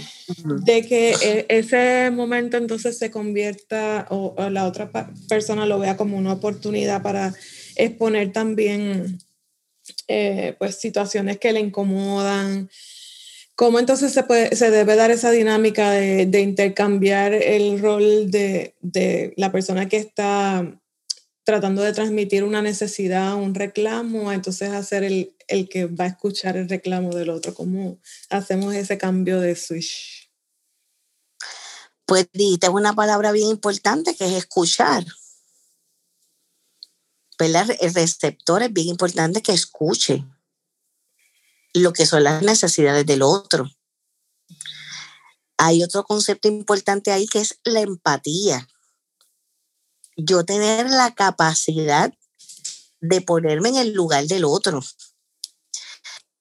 [0.64, 4.90] de que e, ese momento entonces se convierta o, la otra
[5.28, 7.34] persona lo vea como una oportunidad para
[7.76, 9.18] exponer también
[10.08, 12.68] eh, pues situaciones que le incomodan,
[13.58, 19.34] ¿Cómo entonces se, puede, se debe dar esa dinámica de, intercambiar el rol de, de,
[19.36, 20.80] la persona que está
[21.42, 26.56] tratando de transmitir una necesidad, un reclamo, entonces hacer el, el que va a escuchar
[26.56, 27.52] el reclamo del otro?
[27.52, 27.98] ¿Cómo
[28.30, 30.30] hacemos ese cambio de switch?
[32.06, 35.04] Pues dijiste una palabra bien importante que es escuchar.
[37.38, 37.54] El
[37.94, 40.24] receptor es bien importante que escuche
[41.72, 43.70] lo que son las necesidades del otro.
[45.56, 48.68] Hay otro concepto importante ahí que es la empatía.
[50.16, 52.12] Yo tener la capacidad
[53.00, 54.82] de ponerme en el lugar del otro.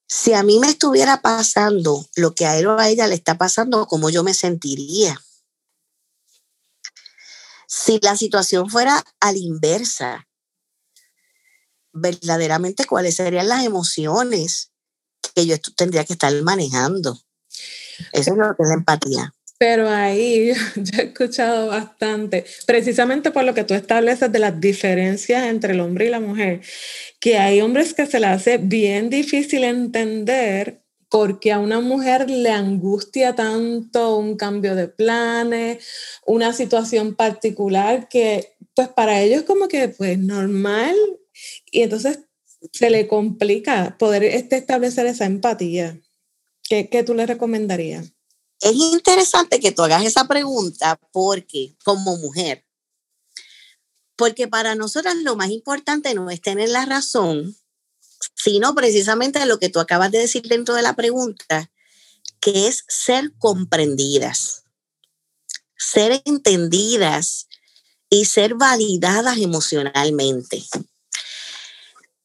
[0.08, 3.38] Si a mí me estuviera pasando lo que a él o a ella le está
[3.38, 5.20] pasando, ¿cómo yo me sentiría?
[7.68, 10.27] Si la situación fuera a la inversa,
[12.00, 14.70] verdaderamente cuáles serían las emociones
[15.34, 17.18] que yo tendría que estar manejando.
[18.12, 19.34] Eso es lo que la empatía.
[19.58, 25.44] Pero ahí yo he escuchado bastante, precisamente por lo que tú estableces de las diferencias
[25.44, 26.60] entre el hombre y la mujer,
[27.20, 32.50] que hay hombres que se le hace bien difícil entender porque a una mujer le
[32.50, 35.84] angustia tanto un cambio de planes,
[36.26, 40.94] una situación particular que pues para ellos como que pues normal
[41.70, 42.20] y entonces
[42.72, 46.00] se le complica poder este, establecer esa empatía.
[46.68, 48.12] ¿Qué, qué tú le recomendarías?
[48.60, 52.64] Es interesante que tú hagas esa pregunta porque, como mujer,
[54.16, 57.56] porque para nosotras lo más importante no es tener la razón,
[58.34, 61.70] sino precisamente lo que tú acabas de decir dentro de la pregunta,
[62.40, 64.64] que es ser comprendidas,
[65.76, 67.46] ser entendidas
[68.10, 70.64] y ser validadas emocionalmente.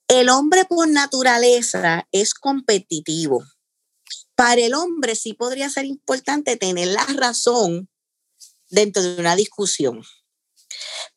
[0.08, 3.44] El hombre por naturaleza es competitivo
[4.36, 7.90] para el hombre sí podría ser importante tener la razón
[8.70, 10.04] dentro de una discusión.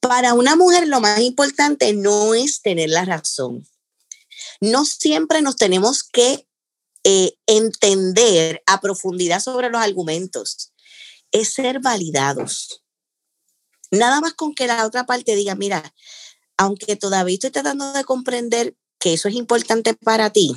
[0.01, 3.66] Para una mujer lo más importante no es tener la razón.
[4.61, 6.46] No siempre nos tenemos que
[7.05, 10.72] eh, entender a profundidad sobre los argumentos.
[11.33, 12.83] Es ser validados.
[13.90, 15.94] Nada más con que la otra parte diga, mira,
[16.57, 20.57] aunque todavía estoy tratando de comprender que eso es importante para ti,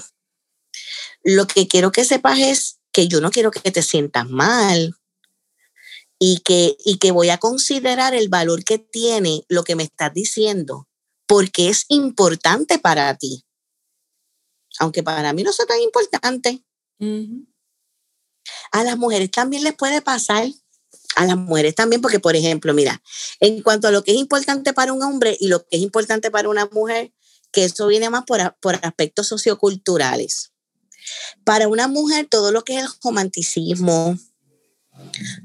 [1.23, 4.95] lo que quiero que sepas es que yo no quiero que te sientas mal
[6.17, 10.13] y que, y que voy a considerar el valor que tiene lo que me estás
[10.13, 10.88] diciendo,
[11.27, 13.45] porque es importante para ti.
[14.79, 16.63] Aunque para mí no sea tan importante.
[18.71, 20.47] A las mujeres también les puede pasar
[21.15, 23.02] a las mujeres también, porque por ejemplo, mira,
[23.39, 26.32] en cuanto a lo que es importante para un hombre y lo que es importante
[26.32, 27.12] para una mujer,
[27.52, 30.52] que eso viene más por, por aspectos socioculturales.
[31.43, 34.17] Para una mujer, todo lo que es el romanticismo,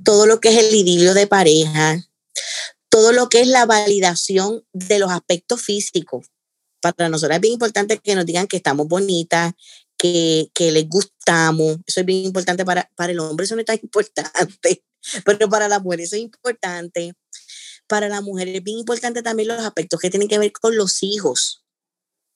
[0.04, 2.04] todo lo que es el idilio de pareja,
[2.88, 6.26] todo lo que es la validación de los aspectos físicos.
[6.80, 9.54] Para nosotros es bien importante que nos digan que estamos bonitas,
[9.96, 11.78] que, que les gustamos.
[11.86, 14.84] Eso es bien importante para, para el hombre, eso no es tan importante,
[15.24, 17.14] pero para la mujer eso es importante.
[17.86, 21.02] Para la mujer es bien importante también los aspectos que tienen que ver con los
[21.02, 21.64] hijos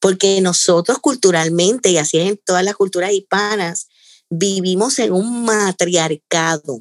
[0.01, 3.89] porque nosotros culturalmente, y así es en todas las culturas hispanas,
[4.31, 6.81] vivimos en un matriarcado.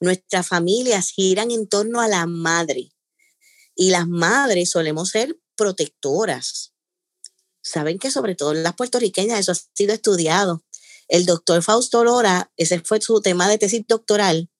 [0.00, 2.92] Nuestras familias giran en torno a la madre
[3.74, 6.72] y las madres solemos ser protectoras.
[7.62, 10.64] Saben que sobre todo las puertorriqueñas eso ha sido estudiado.
[11.08, 14.50] El doctor Fausto Lora, ese fue su tema de tesis doctoral,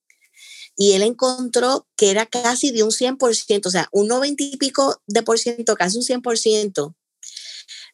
[0.81, 5.03] y él encontró que era casi de un 100%, o sea, un 90 y pico
[5.07, 6.95] de por ciento, casi un 100%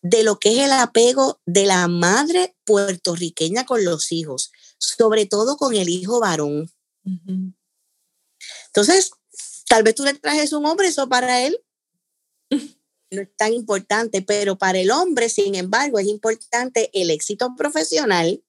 [0.02, 5.56] de lo que es el apego de la madre puertorriqueña con los hijos, sobre todo
[5.56, 6.70] con el hijo varón.
[8.66, 9.12] Entonces,
[9.66, 11.58] tal vez tú le trajes un hombre, eso para él
[13.10, 18.43] no es tan importante, pero para el hombre, sin embargo, es importante el éxito profesional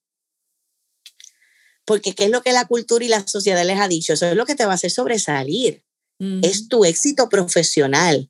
[1.85, 4.13] porque ¿qué es lo que la cultura y la sociedad les ha dicho?
[4.13, 5.83] Eso es lo que te va a hacer sobresalir.
[6.17, 8.29] Es tu éxito profesional.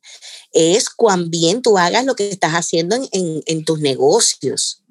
[0.51, 4.81] Es cuán bien tú hagas lo que estás haciendo en, tus negocios.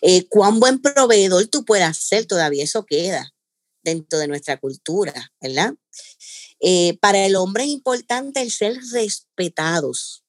[0.00, 2.26] Eh, cuán buen proveedor tú puedas ser.
[2.26, 3.34] Todavía eso queda
[3.82, 5.74] dentro de nuestra cultura, ¿verdad?
[6.60, 10.22] Eh, para el hombre es importante el ser respetados.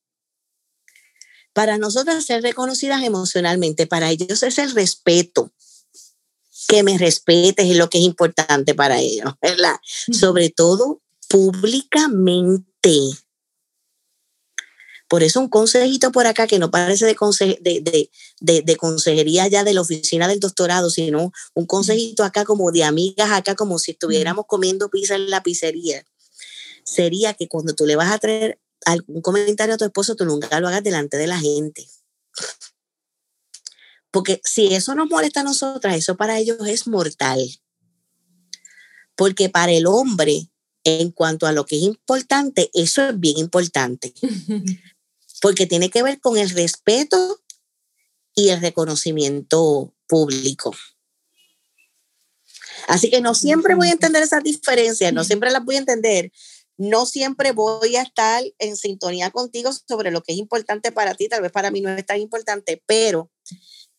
[1.54, 5.54] Para nosotros ser reconocidas emocionalmente, para ellos es el respeto
[6.68, 9.76] que me respetes es lo que es importante para ellos, ¿verdad?
[10.12, 13.00] Sobre todo públicamente.
[15.08, 18.10] Por eso un consejito por acá que no parece de,
[18.40, 22.86] de, de, consejería ya de la oficina del doctorado, sino un consejito acá como de
[22.86, 26.06] amigas acá, como si estuviéramos comiendo pizza en la pizzería.
[26.86, 30.62] Sería que cuando tú le vas a traer algún comentario a tu esposo, tú nunca
[30.62, 31.86] lo hagas delante de la gente.
[34.12, 37.40] Porque si eso nos molesta a nosotras, eso para ellos es mortal.
[39.16, 40.50] Porque para el hombre,
[40.84, 44.14] en cuanto a lo que es importante, eso es bien importante.
[45.42, 47.42] Porque tiene que ver con el respeto
[48.36, 50.76] y el reconocimiento público.
[52.88, 56.32] Así que no siempre voy a entender esas diferencias, no siempre las voy a entender,
[56.78, 61.28] no siempre voy a estar en sintonía contigo sobre lo que es importante para ti,
[61.28, 63.32] tal vez para mí no es tan importante, pero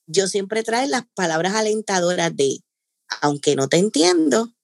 [0.06, 2.58] yo siempre traigo las palabras alentadoras de,
[3.20, 4.54] aunque no te entiendo,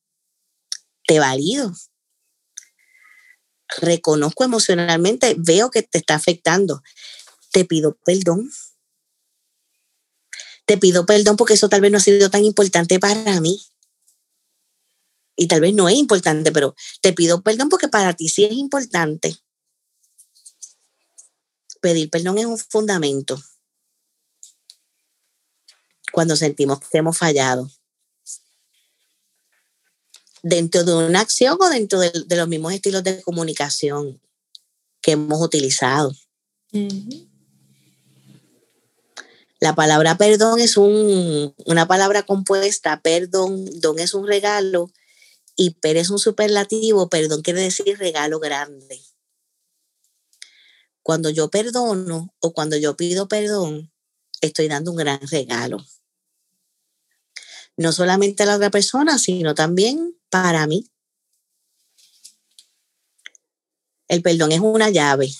[1.06, 1.72] te valido.
[3.80, 6.82] Reconozco emocionalmente, veo que te está afectando.
[7.52, 8.50] Te pido perdón.
[10.66, 13.62] Te pido perdón porque eso tal vez no ha sido tan importante para mí.
[15.36, 18.52] Y tal vez no es importante, pero te pido perdón porque para ti sí es
[18.52, 19.36] importante.
[21.80, 23.40] Pedir perdón es un fundamento
[26.18, 27.70] cuando sentimos que hemos fallado.
[30.42, 34.20] Dentro de una acción o dentro de, los mismos estilos de comunicación
[35.00, 36.12] que hemos utilizado.
[39.60, 44.90] La palabra perdón es una palabra compuesta, perdón, don es un regalo
[45.54, 49.00] y per es un superlativo, perdón quiere decir regalo grande.
[51.00, 53.92] Cuando yo perdono o cuando yo pido perdón,
[54.40, 55.78] estoy dando un gran regalo.
[57.78, 60.90] No solamente a la otra persona, sino también para mí.
[64.08, 65.32] El perdón es una llave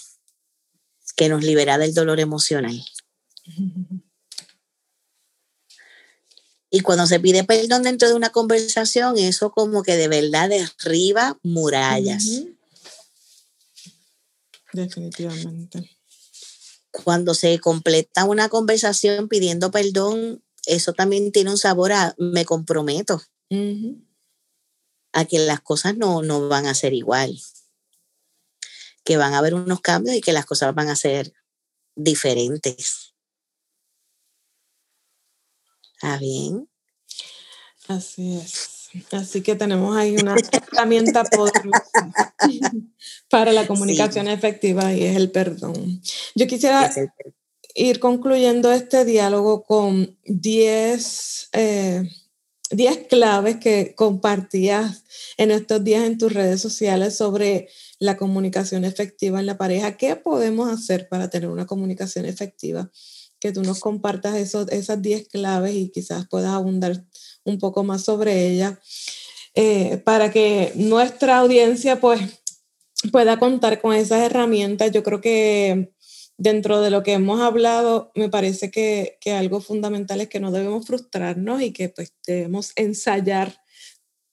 [1.16, 2.80] que nos libera del dolor emocional.
[6.70, 11.40] Y cuando se pide perdón dentro de una conversación, eso como que de verdad derriba
[11.42, 12.24] murallas.
[14.72, 15.90] Definitivamente.
[16.92, 23.22] Cuando se completa una conversación pidiendo perdón, eso también tiene un sabor a me comprometo
[25.12, 27.40] a que las cosas no, no van a ser igual,
[29.04, 31.32] que van a haber unos cambios y que las cosas van a ser
[31.96, 33.14] diferentes.
[35.94, 36.68] ¿Está bien?
[37.88, 38.78] Así es.
[39.12, 42.34] Así que tenemos ahí una herramienta poderosa
[43.30, 46.00] para la comunicación efectiva y es el perdón.
[46.34, 46.90] Yo quisiera
[47.78, 52.02] ir concluyendo este diálogo con 10 eh,
[53.08, 55.04] claves que compartías
[55.36, 57.68] en estos días en tus redes sociales sobre
[57.98, 59.96] la comunicación efectiva en la pareja.
[59.96, 62.90] ¿Qué podemos hacer para tener una comunicación efectiva?
[63.40, 67.04] que tú nos compartas esos, esas 10 claves y quizás puedas abundar
[67.44, 68.78] un poco más sobre ellas,
[69.54, 72.20] eh, para que nuestra audiencia pues
[73.12, 74.90] pueda contar con esas herramientas.
[74.90, 75.92] Yo creo que
[76.38, 80.50] dentro de lo que hemos hablado, me parece que, que algo fundamental es que no
[80.50, 83.60] debemos frustrarnos y que pues debemos ensayar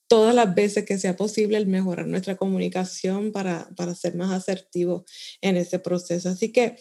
[0.08, 5.04] todas las veces que sea posible el mejorar nuestra comunicación para, para ser más asertivos
[5.42, 6.30] en ese proceso.
[6.30, 6.78] Así que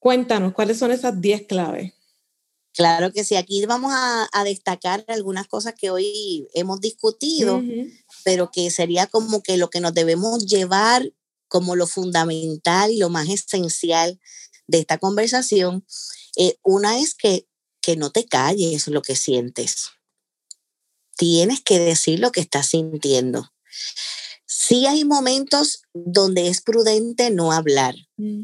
[0.00, 1.92] Cuéntanos, ¿cuáles son esas 10 claves?
[2.72, 7.62] Claro que sí, aquí vamos a, destacar algunas cosas que hoy hemos discutido,
[8.24, 11.12] pero que sería como que lo que nos debemos llevar
[11.48, 14.18] como lo fundamental y lo más esencial
[14.70, 15.84] de esta conversación.
[16.36, 17.46] Eh, una es que,
[17.82, 19.90] que no te calles lo que sientes.
[21.16, 23.52] Tienes que decir lo que estás sintiendo.
[24.46, 27.94] Sí hay momentos donde es prudente no hablar,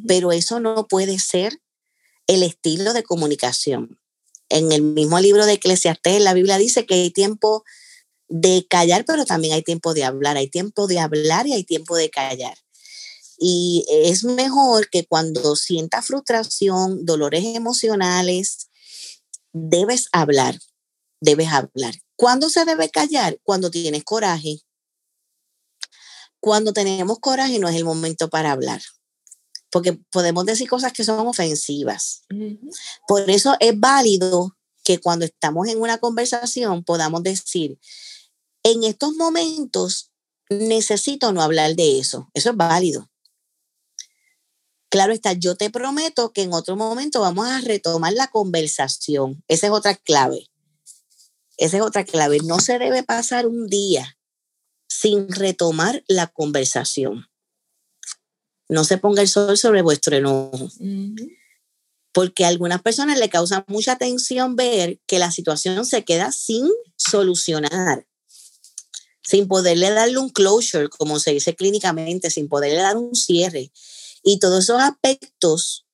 [0.07, 1.61] pero eso no puede ser
[2.27, 3.99] el estilo de comunicación.
[4.49, 7.65] En el mismo libro de Eclesiastés, la Biblia dice que hay tiempo
[8.29, 10.37] de callar, pero también hay tiempo de hablar.
[10.37, 12.57] Hay tiempo de hablar y hay tiempo de callar.
[13.39, 18.69] Y es mejor que cuando sientas frustración, dolores emocionales,
[19.53, 20.59] debes hablar,
[21.21, 21.95] debes hablar.
[22.17, 23.39] ¿Cuándo se debe callar?
[23.43, 24.61] Cuando tienes coraje,
[26.41, 28.81] cuando tenemos coraje no es el momento para hablar,
[29.71, 32.23] porque podemos decir cosas que son ofensivas.
[33.09, 37.79] Por eso es válido que cuando estamos en una conversación podamos decir,
[38.63, 40.13] en estos momentos
[40.49, 42.31] necesito no hablar de eso.
[42.35, 43.11] Eso es válido.
[44.89, 49.43] Claro está, yo te prometo que en otro momento vamos a retomar la conversación.
[49.49, 50.49] Esa es otra clave.
[51.57, 52.39] Esa es otra clave.
[52.45, 54.17] No se debe pasar un día
[54.89, 57.27] sin retomar la conversación.
[58.69, 60.69] No se ponga el sol sobre vuestro enojo.
[62.13, 66.69] Porque a algunas personas le causa mucha tensión ver que la situación se queda sin
[66.97, 68.07] solucionar,
[69.23, 73.71] sin poderle darle un closure, como se dice clínicamente, sin poderle dar un cierre.
[74.29, 75.87] Y todos esos aspectos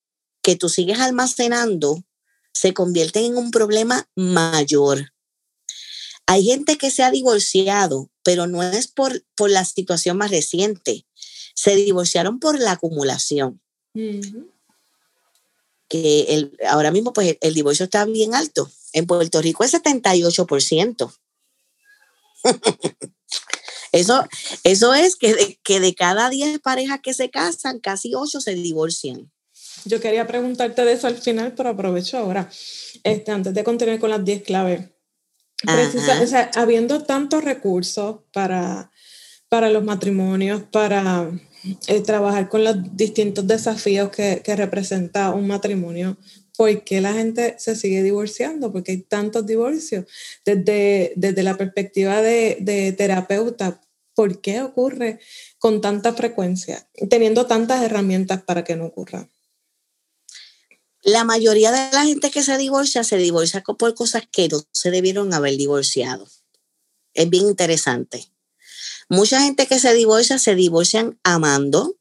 [0.42, 2.02] que tú sigues almacenando
[2.54, 5.12] se convierten en un problema mayor
[6.26, 11.04] Hay gente que se ha divorciado, pero no es por, por la situación más reciente.
[11.54, 13.60] Se divorciaron por la acumulación.
[15.88, 18.70] Que el, ahora mismo, pues, el, divorcio está bien alto.
[18.94, 21.12] En Puerto Rico es 78%.
[23.93, 24.26] eso,
[24.64, 28.55] eso es que de, que de cada 10 parejas que se casan, casi 8 se
[28.55, 29.30] divorcian.
[29.84, 32.49] Yo quería preguntarte de eso al final, pero aprovecho ahora,
[33.05, 34.88] este, antes de continuar con las 10 claves.
[36.22, 38.90] o sea, habiendo tantos recursos para,
[39.49, 41.30] para los matrimonios, para
[41.86, 46.16] eh, trabajar con los distintos desafíos que, que, representa un matrimonio,
[46.57, 48.72] ¿por qué la gente se sigue divorciando?
[48.72, 50.07] Porque hay tantos divorcios.
[50.45, 53.80] Desde, desde la perspectiva de, de terapeuta,
[54.14, 55.20] ¿por qué ocurre
[55.58, 59.28] con tanta frecuencia, teniendo tantas herramientas para que no ocurra?
[61.02, 64.90] La mayoría de la gente que se divorcia se divorcia por cosas que no se
[64.90, 66.28] debieron haber divorciado.
[67.14, 68.32] Es bien interesante.
[69.08, 71.96] Mucha gente que se divorcia se divorcian amando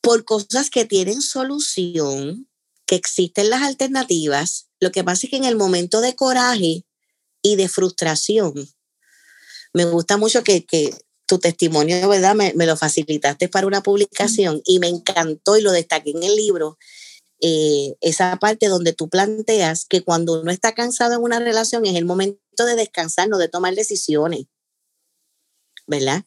[0.00, 2.48] por cosas que tienen solución,
[2.86, 4.68] que existen las alternativas.
[4.80, 6.84] Lo que pasa es que en el momento de coraje
[7.40, 8.68] y de frustración,
[9.74, 10.94] me gusta mucho que, que
[11.26, 12.34] tu testimonio, ¿verdad?
[12.34, 16.78] Me, lo facilitaste para una publicación y me encantó y lo destaqué en el libro.
[17.40, 21.96] Eh, esa parte donde tú planteas que cuando uno está cansado en una relación es
[21.96, 24.46] el momento de descansar, no de tomar decisiones,
[25.86, 26.24] ¿verdad?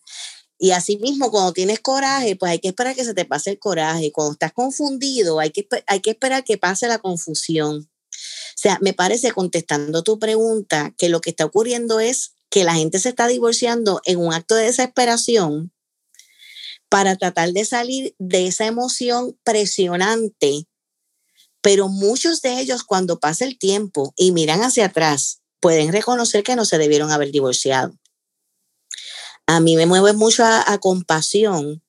[0.60, 3.60] Y así mismo, cuando tienes coraje, pues hay que esperar que se te pase el
[3.60, 4.12] coraje.
[4.12, 7.78] Cuando estás confundido, hay que, hay que esperar que pase la confusión.
[7.78, 12.76] O sea, me parece, contestando tu pregunta, que lo que está ocurriendo es que la
[12.76, 15.74] gente se está divorciando en un acto de desesperación
[16.89, 20.68] para tratar de salir de esa emoción presionante.
[21.62, 26.56] Pero muchos de ellos cuando pasa el tiempo y miran hacia atrás, pueden reconocer que
[26.56, 27.98] no se debieron haber divorciado.
[29.48, 31.84] A mí me mueve mucho a, compasión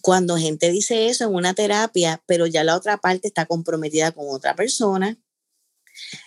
[0.00, 4.26] cuando gente dice eso en una terapia, pero ya la otra parte está comprometida con
[4.28, 5.18] otra persona,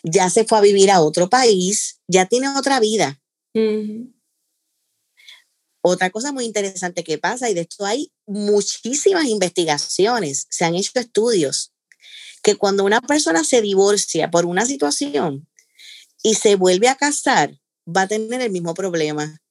[0.04, 3.19] ya se fue a vivir a otro país, ya tiene otra vida.
[5.82, 11.00] Otra cosa muy interesante que pasa, y de esto hay muchísimas investigaciones, se han hecho
[11.00, 11.74] estudios,
[12.44, 15.48] que cuando una persona se divorcia por una situación
[16.24, 19.42] y se vuelve a casar, va a tener el mismo problema.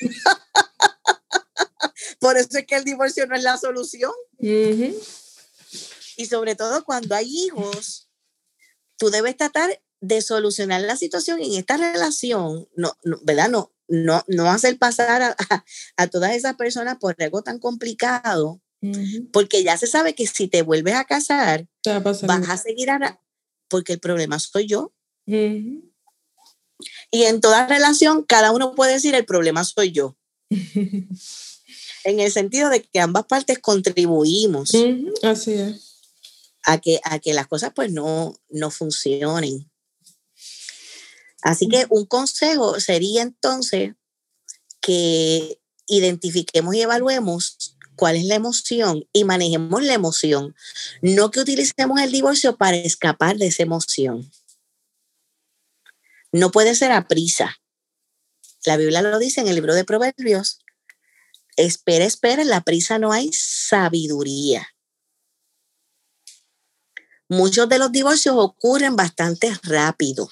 [2.20, 4.12] por eso es que el divorcio no es la solución.
[6.16, 8.08] Y sobre todo cuando hay hijos,
[8.96, 12.92] tú debes tratar de solucionar la situación en esta relación, no,
[13.22, 13.48] ¿verdad?
[13.48, 15.36] No, no, no hacer pasar a,
[15.96, 18.60] a, todas esas personas por algo tan complicado,
[19.32, 23.20] porque ya se sabe que si te vuelves a casar, vas a seguir a,
[23.68, 24.92] porque el problema soy yo.
[25.24, 30.16] Y en toda relación, cada uno puede decir, el problema soy yo.
[30.50, 34.72] en el sentido de que ambas partes contribuimos.
[35.22, 36.00] Así es.
[36.64, 39.71] A que, a que las cosas pues no, no funcionen.
[41.42, 43.94] Así que un consejo sería entonces
[44.80, 50.54] que identifiquemos y evaluemos cuál es la emoción y manejemos la emoción,
[51.02, 54.30] no que utilicemos el divorcio para escapar de esa emoción.
[56.30, 57.60] No puede ser a prisa.
[58.64, 60.60] La Biblia lo dice en el libro de Proverbios.
[61.56, 64.66] Espera, espera, en la prisa no hay sabiduría.
[67.28, 70.30] Muchos de los divorcios ocurren bastante rápido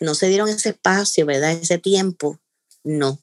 [0.00, 1.52] no se dieron ese espacio, ¿verdad?
[1.52, 2.40] Ese tiempo,
[2.82, 3.20] no.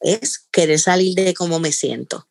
[0.00, 2.28] Es querer salir de cómo me siento.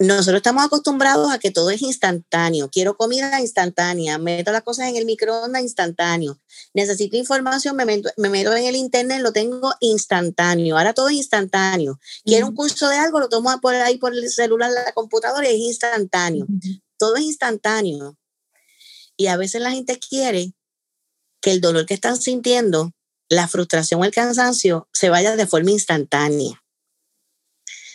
[0.00, 2.70] Nosotros estamos acostumbrados a que todo es instantáneo.
[2.70, 6.40] Quiero comida instantánea, meto las cosas en el microondas instantáneo.
[6.72, 10.78] Necesito información, me meto, me meto en el internet, lo tengo instantáneo.
[10.78, 12.00] Ahora todo es instantáneo.
[12.24, 15.56] Quiero un curso de algo, lo tomo por ahí por el celular, la computadora y
[15.56, 16.46] es instantáneo.
[16.96, 18.16] Todo es instantáneo.
[19.18, 20.54] Y a veces la gente quiere
[21.40, 22.92] que el dolor que están sintiendo,
[23.28, 26.62] la frustración o el cansancio se vaya de forma instantánea.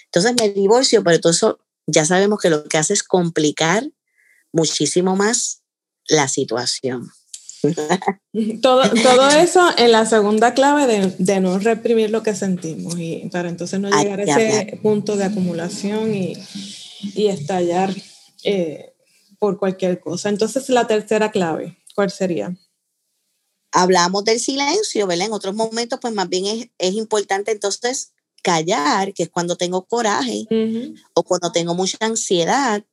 [0.05, 3.89] Entonces me divorcio, pero todo eso ya sabemos que lo que hace es complicar
[4.51, 5.61] muchísimo más
[6.07, 7.11] la situación.
[8.61, 13.27] todo, todo eso en la segunda clave de, de, no reprimir lo que sentimos y
[13.31, 16.37] para entonces no llegar a ese punto de acumulación y,
[17.15, 17.93] y estallar
[18.43, 18.93] eh,
[19.39, 20.29] por cualquier cosa.
[20.29, 22.55] Entonces la tercera clave, ¿cuál sería?
[23.75, 25.27] Hablamos del silencio, ¿verdad?
[25.27, 29.85] En otros momentos, pues más bien es, es importante entonces callar, que es cuando tengo
[29.85, 30.47] coraje
[31.13, 32.83] o cuando tengo mucha ansiedad,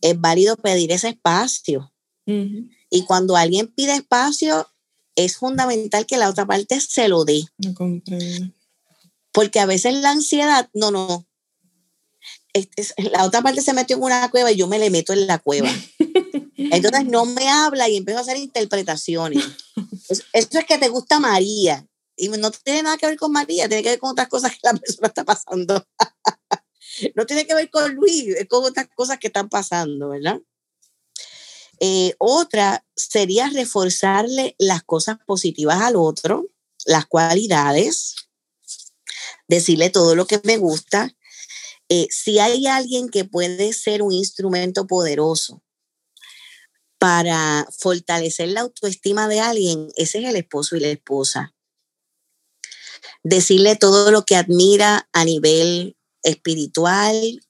[0.00, 1.92] es válido pedir ese espacio.
[2.26, 4.66] Y cuando alguien pide espacio,
[5.14, 7.44] es fundamental que la otra parte se lo dé.
[9.32, 11.26] Porque a veces la ansiedad, no, no.
[13.12, 15.38] La otra parte se metió en una cueva y yo me le meto en la
[15.38, 15.68] cueva.
[16.56, 19.44] Entonces no me habla y empiezo a hacer interpretaciones.
[20.08, 21.86] Eso es que te gusta María.
[22.16, 24.60] Y no tiene nada que ver con María, tiene que ver con otras cosas que
[24.62, 25.84] la persona está pasando.
[27.16, 30.40] no tiene que ver con Luis, es con otras cosas que están pasando, ¿verdad?
[31.80, 36.46] Eh, otra sería reforzarle las cosas positivas al otro,
[36.86, 38.14] las cualidades,
[39.48, 41.14] decirle todo lo que me gusta.
[41.88, 45.62] Eh, si hay alguien que puede ser un instrumento poderoso
[46.98, 51.54] para fortalecer la autoestima de alguien, ese es el esposo y la esposa.
[53.22, 57.40] Decirle todo lo que admira a nivel espiritual,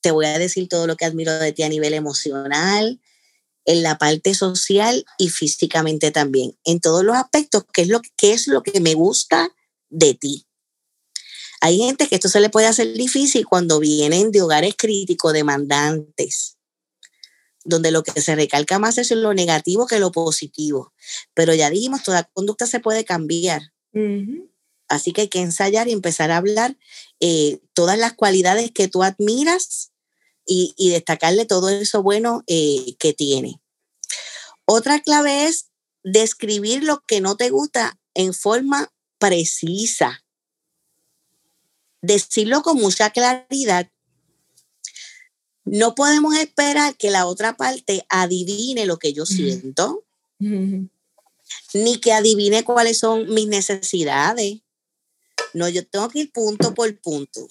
[0.00, 3.00] te voy a decir todo lo que admiro de ti a nivel emocional,
[3.64, 8.32] en la parte social y físicamente también, en todos los aspectos, qué es lo, qué
[8.32, 9.54] es lo que me gusta
[9.88, 10.46] de ti.
[11.64, 16.58] Hay gente que esto se le puede hacer difícil cuando vienen de hogares críticos, demandantes,
[17.62, 20.92] donde lo que se recalca más es lo negativo que lo positivo.
[21.34, 23.62] Pero ya dijimos, toda conducta se puede cambiar.
[24.88, 26.76] Así que hay que ensayar y empezar a hablar
[27.20, 29.92] eh, todas las cualidades que tú admiras
[30.44, 33.60] y, destacarle todo eso bueno eh, que tiene.
[34.64, 35.70] Otra clave es
[36.02, 40.21] describir lo que no te gusta en forma precisa
[42.02, 43.90] decirlo con mucha claridad.
[45.64, 50.04] No podemos esperar que la otra parte adivine lo que yo siento,
[50.38, 54.60] ni que adivine cuáles son mis necesidades.
[55.54, 57.46] No, yo tengo que ir punto por punto.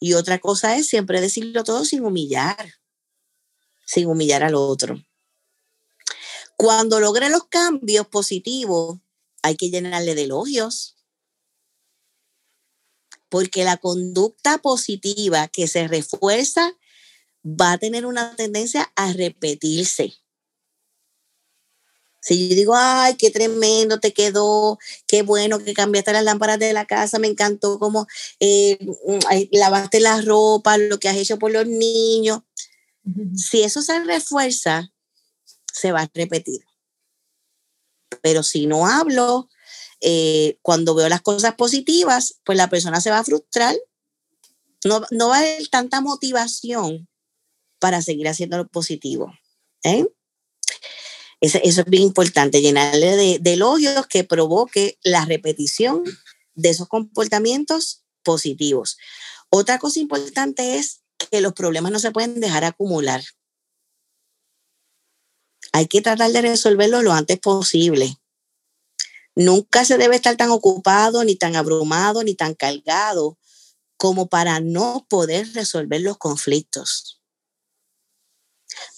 [0.00, 2.74] Y otra cosa es siempre decirlo todo sin humillar,
[3.84, 5.04] sin humillar al otro.
[6.56, 8.98] Cuando logre los cambios positivos,
[9.42, 10.93] hay que llenarle de elogios
[13.34, 16.72] porque la conducta positiva que se refuerza
[17.44, 20.14] va a tener una tendencia a repetirse.
[22.22, 24.78] Si yo digo, ay, qué tremendo te quedó,
[25.08, 28.06] qué bueno que cambiaste las lámparas de la casa, me encantó cómo
[28.38, 28.78] eh,
[29.50, 32.42] lavaste la ropa, lo que has hecho por los niños.
[33.34, 34.92] Si eso se refuerza,
[35.72, 36.60] se va a repetir.
[38.22, 39.48] Pero si no hablo,
[40.06, 43.74] eh, cuando veo las cosas positivas, pues la persona se va a frustrar.
[44.84, 47.08] No, no va a haber tanta motivación
[47.78, 49.32] para seguir haciendo lo positivo.
[49.82, 50.06] ¿eh?
[51.40, 56.04] Eso, es bien importante, llenarle de, de elogios que provoque la repetición
[56.54, 58.98] de esos comportamientos positivos.
[59.48, 63.24] Otra cosa importante es que los problemas no se pueden dejar acumular.
[65.72, 68.18] Hay que tratar de resolverlo lo antes posible.
[69.36, 73.36] Nunca se debe estar tan ocupado, ni tan abrumado, ni tan cargado
[73.96, 77.20] como para no poder resolver los conflictos.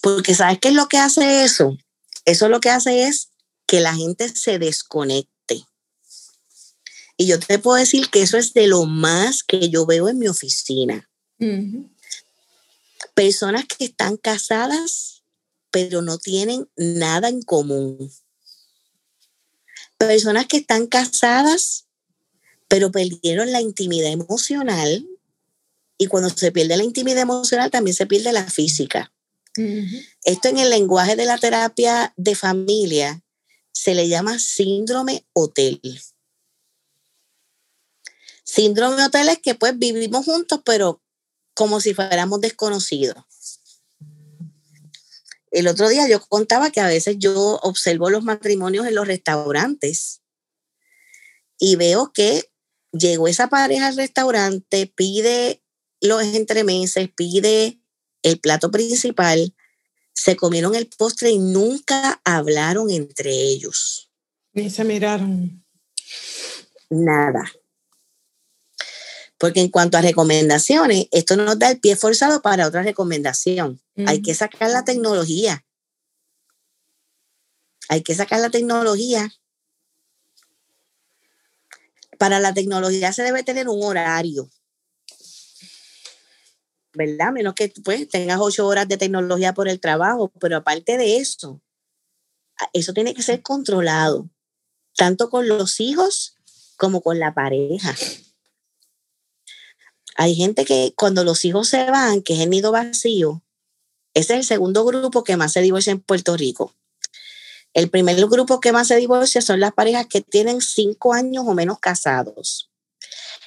[0.01, 1.77] Porque ¿sabes qué es lo que hace eso?
[2.25, 3.29] Eso lo que hace es
[3.65, 5.65] que la gente se desconecte.
[7.15, 10.19] Y yo te puedo decir que eso es de lo más que yo veo en
[10.19, 11.09] mi oficina.
[13.15, 15.23] Personas que están casadas,
[15.71, 18.11] pero no tienen nada en común
[19.97, 21.87] personas que están casadas,
[22.67, 25.07] pero perdieron la intimidad emocional.
[25.97, 29.11] Y cuando se pierde la intimidad emocional, también se pierde la física.
[30.23, 33.23] Esto en el lenguaje de la terapia de familia
[33.71, 35.81] se le llama síndrome hotel.
[38.43, 41.01] Síndrome hotel es que pues vivimos juntos, pero
[41.53, 43.56] como si fuéramos desconocidos.
[45.57, 50.21] El otro día yo contaba que a veces yo observo los matrimonios en los restaurantes
[51.57, 52.43] y veo que
[52.91, 55.63] llegó esa pareja al restaurante, pide
[55.99, 57.81] los entremeses, pide
[58.21, 59.55] el plato principal,
[60.13, 64.11] se comieron el postre y nunca hablaron entre ellos.
[64.53, 65.65] Ni se miraron.
[66.91, 67.51] Nada.
[69.37, 73.79] Porque en cuanto a recomendaciones, esto nos da el pie forzado para otra recomendación.
[74.05, 75.63] Hay que sacar la tecnología.
[77.89, 79.31] Hay que sacar la tecnología.
[82.17, 84.49] Para la tecnología se debe tener un horario.
[86.93, 87.31] ¿Verdad?
[87.31, 91.61] Menos que pues, tengas ocho horas de tecnología por el trabajo, pero aparte de eso,
[92.73, 94.27] eso tiene que ser controlado,
[94.95, 96.35] tanto con los hijos
[96.75, 97.95] como con la pareja.
[100.17, 103.43] Hay gente que cuando los hijos se van, que es el nido vacío,
[104.15, 106.73] ese es el segundo grupo que más se divorcia en Puerto Rico.
[107.75, 111.53] El primer grupo que más se divorcia son las parejas que tienen cinco años o
[111.53, 112.71] menos casados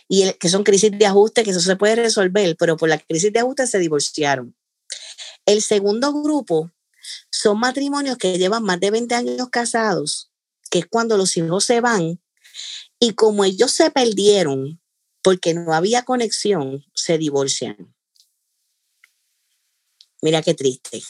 [0.06, 3.32] y que son crisis de ajuste, que eso se puede resolver, pero por la crisis
[3.32, 4.54] de ajuste se divorciaron.
[5.46, 6.70] El segundo grupo
[7.30, 10.30] son matrimonios que llevan más de 20 años casados,
[10.70, 12.20] que es cuando los hijos se van,
[13.00, 14.79] y como ellos se perdieron
[15.22, 17.94] porque no había conexión, se divorcian.
[20.22, 21.02] Mira qué triste.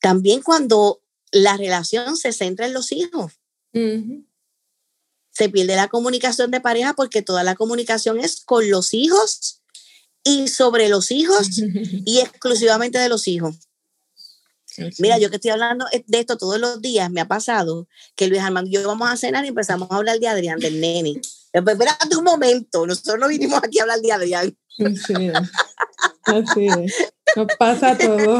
[0.00, 1.02] También cuando
[1.32, 3.32] la relación se centra en los hijos.
[3.72, 9.62] Se pierde la comunicación de pareja porque toda la comunicación es con los hijos
[10.24, 13.56] y sobre los hijos y exclusivamente de los hijos.
[14.98, 18.42] Mira, yo que estoy hablando de esto todos los días, me ha pasado que Luis
[18.42, 21.20] Armando y yo vamos a cenar y empezamos a hablar de Adrián, del nene.
[21.64, 24.58] Espérate un momento, nosotros no vinimos aquí a hablar de Adrián.
[24.78, 25.08] Es.
[26.24, 26.94] Así es.
[27.34, 28.38] Nos pasa todo.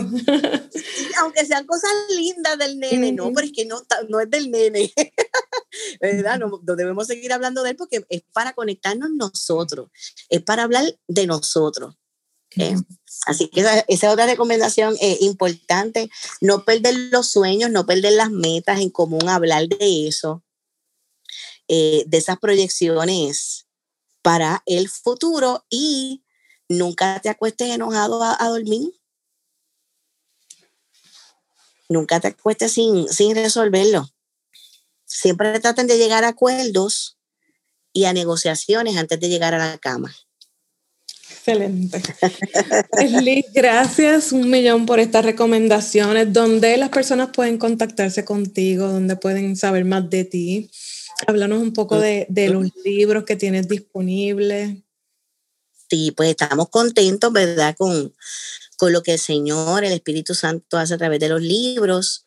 [1.21, 4.93] Aunque sean cosas lindas del nene, no, pero es que no, no es del nene.
[6.01, 6.39] ¿Verdad?
[6.39, 9.91] No, debemos seguir hablando de él porque es para conectarnos nosotros,
[10.29, 11.95] es para hablar de nosotros.
[12.57, 12.77] ¿eh?
[13.27, 16.11] Así que esa, esa, otra recomendación es importante,
[16.41, 20.43] no perder los sueños, no perder las metas en común, hablar de eso,
[21.69, 23.67] eh, de esas proyecciones
[24.23, 26.25] para el futuro y
[26.69, 28.93] nunca te acuestes enojado a, dormir.
[31.89, 34.11] Nunca te acuestes sin, sin resolverlo.
[35.05, 37.19] Siempre traten de llegar a acuerdos
[37.93, 40.15] y a negociaciones antes de llegar a la cama.
[41.31, 42.03] Excelente.
[43.55, 46.33] Gracias un millón por estas recomendaciones.
[46.33, 48.89] ¿Dónde las personas pueden contactarse contigo?
[48.89, 50.71] ¿Dónde pueden saber más de ti?
[51.27, 54.77] Háblanos un poco de, de los libros que tienes disponibles.
[55.89, 57.75] Sí, pues estamos contentos, ¿verdad?
[57.77, 58.15] Con,
[58.77, 62.27] con lo que el Señor, el Espíritu Santo hace a través de los libros.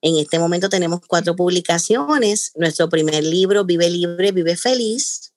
[0.00, 2.52] En este momento tenemos cuatro publicaciones.
[2.56, 5.32] Nuestro primer libro, Vive Libre, Vive Feliz,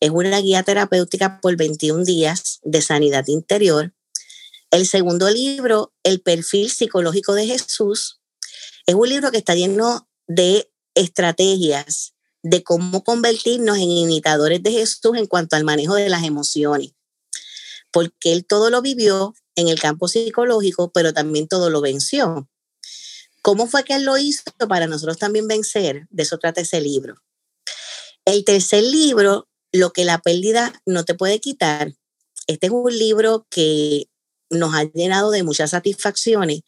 [0.00, 3.92] es una guía terapéutica por 21 días de sanidad interior.
[4.70, 8.20] El segundo libro, El perfil psicológico de Jesús,
[8.86, 15.16] es un libro que está lleno de estrategias de cómo convertirnos en imitadores de Jesús
[15.16, 16.92] en cuanto al manejo de las emociones.
[17.90, 22.48] Porque él todo lo vivió en el campo psicológico, pero también todo lo venció.
[23.42, 26.06] ¿Cómo fue que él lo hizo para nosotros también vencer?
[26.10, 27.16] De eso trata ese libro.
[28.24, 31.94] El tercer libro lo que la pérdida no te puede quitar.
[32.46, 34.08] Este es un libro que
[34.50, 36.62] nos ha llenado de muchas satisfacciones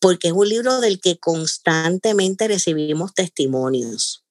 [0.00, 4.24] porque es un libro del que constantemente recibimos testimonios.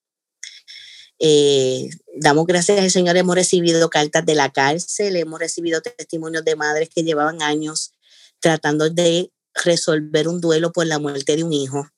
[1.20, 6.56] Eh, damos gracias al Señor, hemos recibido cartas de la cárcel, hemos recibido testimonios de
[6.56, 7.94] madres que llevaban años
[8.40, 11.90] tratando de resolver un duelo por la muerte de un hijo.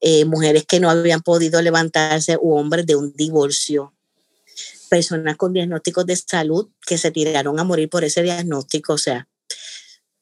[0.00, 3.94] Eh, mujeres que no habían podido levantarse u hombres de un divorcio
[4.90, 8.92] personas con diagnósticos de salud que se tiraron a morir por ese diagnóstico.
[8.92, 9.28] O sea,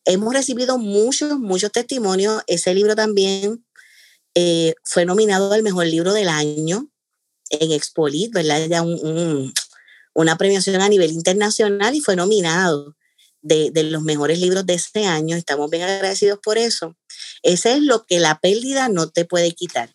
[0.04, 2.42] hemos recibido muchos, muchos testimonios.
[2.46, 3.64] Ese libro también
[4.34, 6.91] eh, fue nominado al mejor libro del año
[7.52, 8.66] en Expolit, ¿verdad?
[8.68, 8.82] Ya
[10.14, 12.96] una premiación a nivel internacional y fue nominado
[13.40, 15.36] de, de, los mejores libros de este año.
[15.36, 16.96] Estamos bien agradecidos por eso.
[17.42, 19.94] Ese es lo que la pérdida no te puede quitar.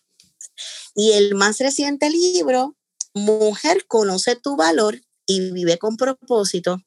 [0.94, 2.78] Y el más reciente libro
[3.14, 6.82] Mujer, conoce tu valor y vive con propósito,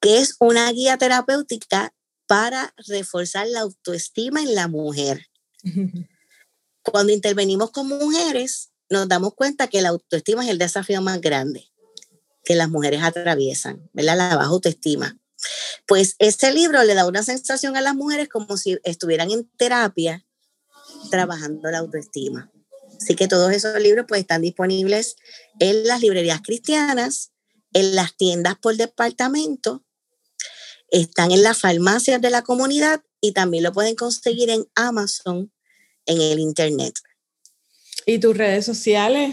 [0.00, 1.94] que es una guía terapéutica
[2.26, 5.26] para reforzar la autoestima en la mujer.
[6.82, 11.70] Cuando intervenimos con mujeres, nos damos cuenta que la autoestima es el desafío más grande
[12.44, 14.16] que las mujeres atraviesan, ¿verdad?
[14.16, 15.18] La baja autoestima.
[15.86, 20.26] Pues este libro le da una sensación a las mujeres como si estuvieran en terapia
[21.10, 22.50] trabajando la autoestima.
[23.00, 25.16] Así que todos esos libros pues están disponibles
[25.58, 27.30] en las librerías cristianas,
[27.72, 29.84] en las tiendas por departamento,
[30.90, 35.52] están en las farmacias de la comunidad y también lo pueden conseguir en Amazon
[36.06, 36.94] en el internet.
[38.10, 39.32] ¿Y tus redes sociales?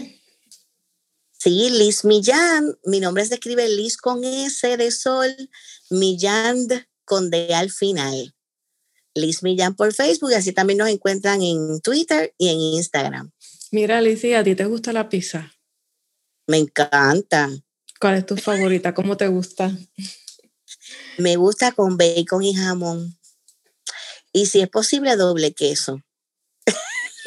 [1.32, 2.78] Sí, Liz Millán.
[2.84, 5.34] Mi nombre se escribe Liz con S de sol,
[5.90, 6.68] Millán
[7.04, 8.36] con D al final.
[9.14, 13.32] Liz Millán por Facebook y así también nos encuentran en Twitter y en Instagram.
[13.72, 15.52] Mira, Alicia, ¿a ti te gusta la pizza?
[16.46, 17.50] Me encanta.
[18.00, 18.94] ¿Cuál es tu favorita?
[18.94, 19.76] ¿Cómo te gusta?
[21.16, 23.18] Me gusta con bacon y jamón.
[24.32, 26.00] Y si es posible, doble queso.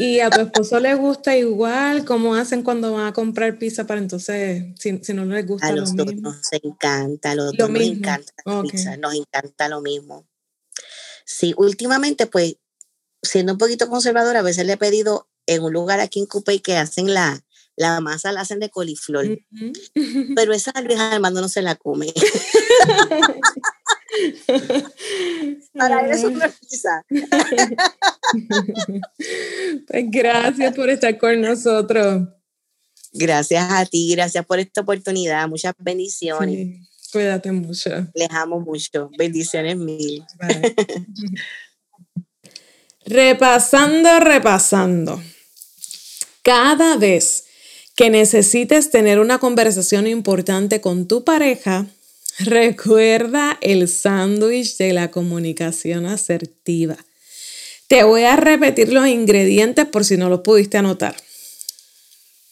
[0.01, 2.05] ¿Y a tu esposo le gusta igual?
[2.05, 5.95] ¿Cómo hacen cuando van a comprar pizza para entonces, si, no les gusta a los
[5.95, 10.25] dos nos encanta, a los dos nos encanta la pizza, nos encanta lo mismo.
[11.23, 12.55] Sí, últimamente pues
[13.21, 16.61] siendo un poquito conservadora, a veces le he pedido en un lugar aquí en Cupey
[16.61, 17.43] que hacen la,
[17.75, 19.39] la masa la hacen de coliflor.
[20.35, 22.11] Pero esa Luis Armando no se la come.
[25.73, 27.05] Para eso no pizza.
[29.87, 32.27] pues gracias por estar con nosotros.
[33.13, 35.47] Gracias a ti, gracias por esta oportunidad.
[35.47, 36.87] Muchas bendiciones.
[37.11, 38.07] cuídate mucho.
[38.13, 39.09] Les amo mucho.
[39.17, 40.23] Bendiciones mil.
[43.05, 45.21] repasando, repasando.
[46.43, 47.45] Cada vez
[47.95, 51.87] que necesites tener una conversación importante con tu pareja,
[52.45, 56.97] recuerda el sándwich de la comunicación asertiva.
[57.87, 61.15] Te voy a repetir los ingredientes por si no los pudiste anotar.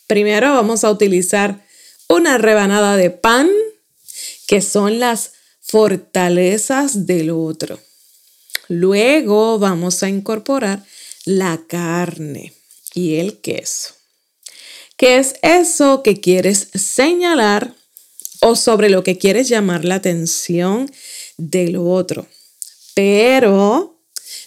[0.07, 1.65] Primero vamos a utilizar
[2.07, 3.49] una rebanada de pan,
[4.47, 7.79] que son las fortalezas del otro.
[8.67, 10.83] Luego vamos a incorporar
[11.25, 12.53] la carne
[12.93, 13.93] y el queso.
[14.97, 17.75] ¿Qué es eso que quieres señalar
[18.41, 20.89] o sobre lo que quieres llamar la atención
[21.37, 22.27] del otro?
[22.93, 23.97] Pero,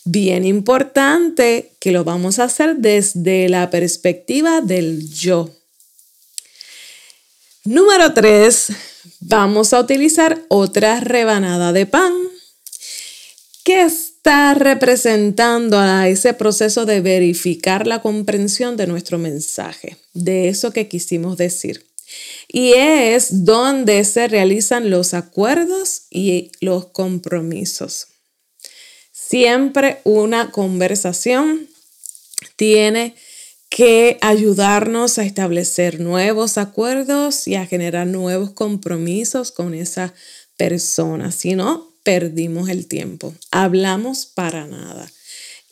[0.04, 5.50] bien importante, que lo vamos a hacer desde la perspectiva del yo.
[7.64, 8.68] Número 3,
[9.20, 12.12] vamos a utilizar otra rebanada de pan.
[13.64, 20.72] ¿Qué está representando a ese proceso de verificar la comprensión de nuestro mensaje, de eso
[20.72, 21.91] que quisimos decir.
[22.48, 28.08] Y es donde se realizan los acuerdos y los compromisos.
[29.12, 31.68] Siempre una conversación
[32.56, 33.14] tiene
[33.70, 40.12] que ayudarnos a establecer nuevos acuerdos y a generar nuevos compromisos con esa
[40.58, 41.32] persona.
[41.32, 43.34] Si no, perdimos el tiempo.
[43.50, 45.10] Hablamos para nada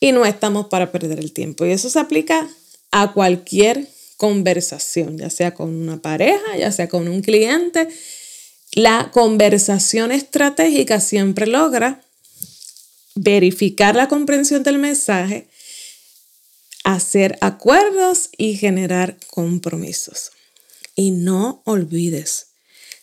[0.01, 1.66] y no estamos para perder el tiempo.
[1.66, 2.49] Y eso se aplica
[2.91, 3.86] a cualquier
[4.20, 7.88] conversación, ya sea con una pareja, ya sea con un cliente.
[8.72, 12.04] La conversación estratégica siempre logra
[13.14, 15.48] verificar la comprensión del mensaje,
[16.84, 20.32] hacer acuerdos y generar compromisos.
[20.94, 22.48] Y no olvides,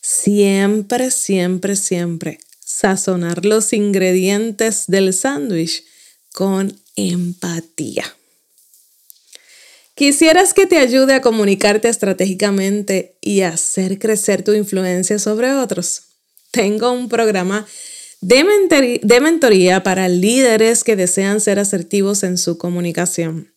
[0.02, 5.84] siempre, siempre, siempre sazonar los ingredientes del sándwich
[6.32, 8.17] con empatía.
[9.98, 16.04] ¿Quisieras que te ayude a comunicarte estratégicamente y hacer crecer tu influencia sobre otros?
[16.52, 17.66] Tengo un programa
[18.22, 18.46] de,
[19.20, 23.52] mentoría para líderes que desean ser asertivos en su comunicación.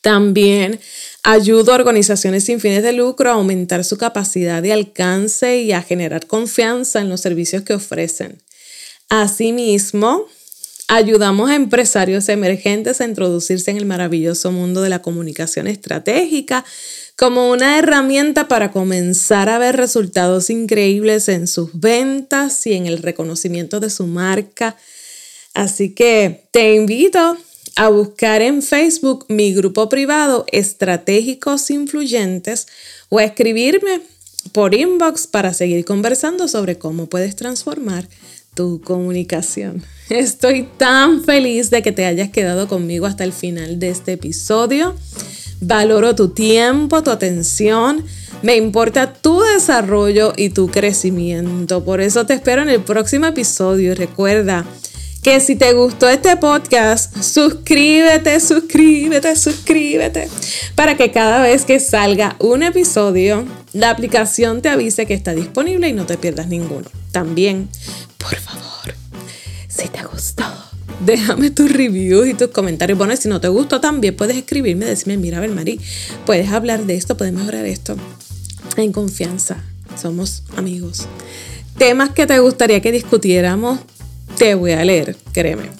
[0.00, 0.78] También
[1.24, 5.82] ayudo a organizaciones sin fines de lucro a aumentar su capacidad de alcance y a
[5.82, 8.40] generar confianza en los servicios que ofrecen.
[9.08, 10.28] Asimismo,
[10.88, 16.64] ayudamos a empresarios emergentes a introducirse en el maravilloso mundo de la comunicación estratégica
[17.14, 22.98] como una herramienta para comenzar a ver resultados increíbles en sus ventas y en el
[22.98, 24.76] reconocimiento de su marca.
[25.52, 27.36] Así que te invito
[27.76, 32.66] a buscar en Facebook mi grupo privado Estratégicos Influyentes
[33.10, 34.00] o a escribirme
[34.52, 38.08] por inbox para seguir conversando sobre cómo puedes transformar
[38.58, 39.84] tu comunicación.
[40.10, 44.96] Estoy tan feliz de que te hayas quedado conmigo hasta el final de este episodio.
[45.60, 48.04] Valoro tu tiempo, tu atención.
[48.42, 51.84] Me importa tu desarrollo y tu crecimiento.
[51.84, 53.92] Por eso te espero en el próximo episodio.
[53.92, 54.66] Y recuerda,
[55.40, 60.28] si te gustó este podcast, suscríbete, suscríbete, suscríbete,
[60.74, 65.86] para que cada vez que salga un episodio, la aplicación te avise que está disponible
[65.88, 66.90] y no te pierdas ninguno.
[67.12, 67.68] También,
[68.16, 68.94] por favor,
[69.68, 70.44] si te gustó,
[71.04, 72.96] déjame tus reviews y tus comentarios.
[72.96, 75.78] Bueno, si no te gustó, también puedes escribirme, decirme, mira, Mari,
[76.24, 77.96] puedes hablar de esto, puedes mejorar esto.
[78.78, 79.62] En confianza,
[80.00, 81.06] somos amigos.
[81.76, 83.78] Temas que te gustaría que discutiéramos
[84.38, 85.70] te voy a leer, créeme.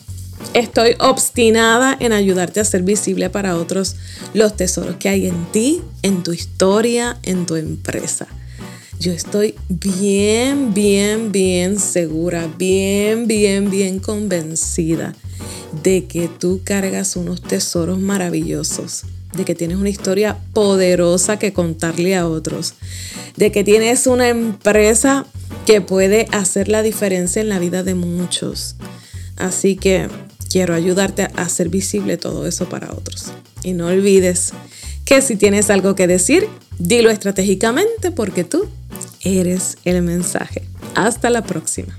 [0.52, 3.96] Estoy obstinada en ayudarte a ser visible para otros
[4.34, 8.26] los tesoros que hay en ti, en tu historia, en tu empresa.
[8.98, 15.14] Yo estoy bien, bien, bien segura, bien, bien, bien convencida
[15.84, 19.04] de que tú cargas unos tesoros maravillosos,
[19.36, 22.74] de que tienes una historia poderosa que contarle a otros,
[23.36, 25.26] de que tienes una empresa
[25.66, 28.76] que puede hacer la diferencia en la vida de muchos.
[29.36, 30.08] Así que
[30.50, 33.32] quiero ayudarte a hacer visible todo eso para otros.
[33.62, 34.52] Y no olvides
[35.04, 38.68] que si tienes algo que decir, dilo estratégicamente porque tú
[39.20, 40.62] eres el mensaje.
[40.94, 41.98] Hasta la próxima.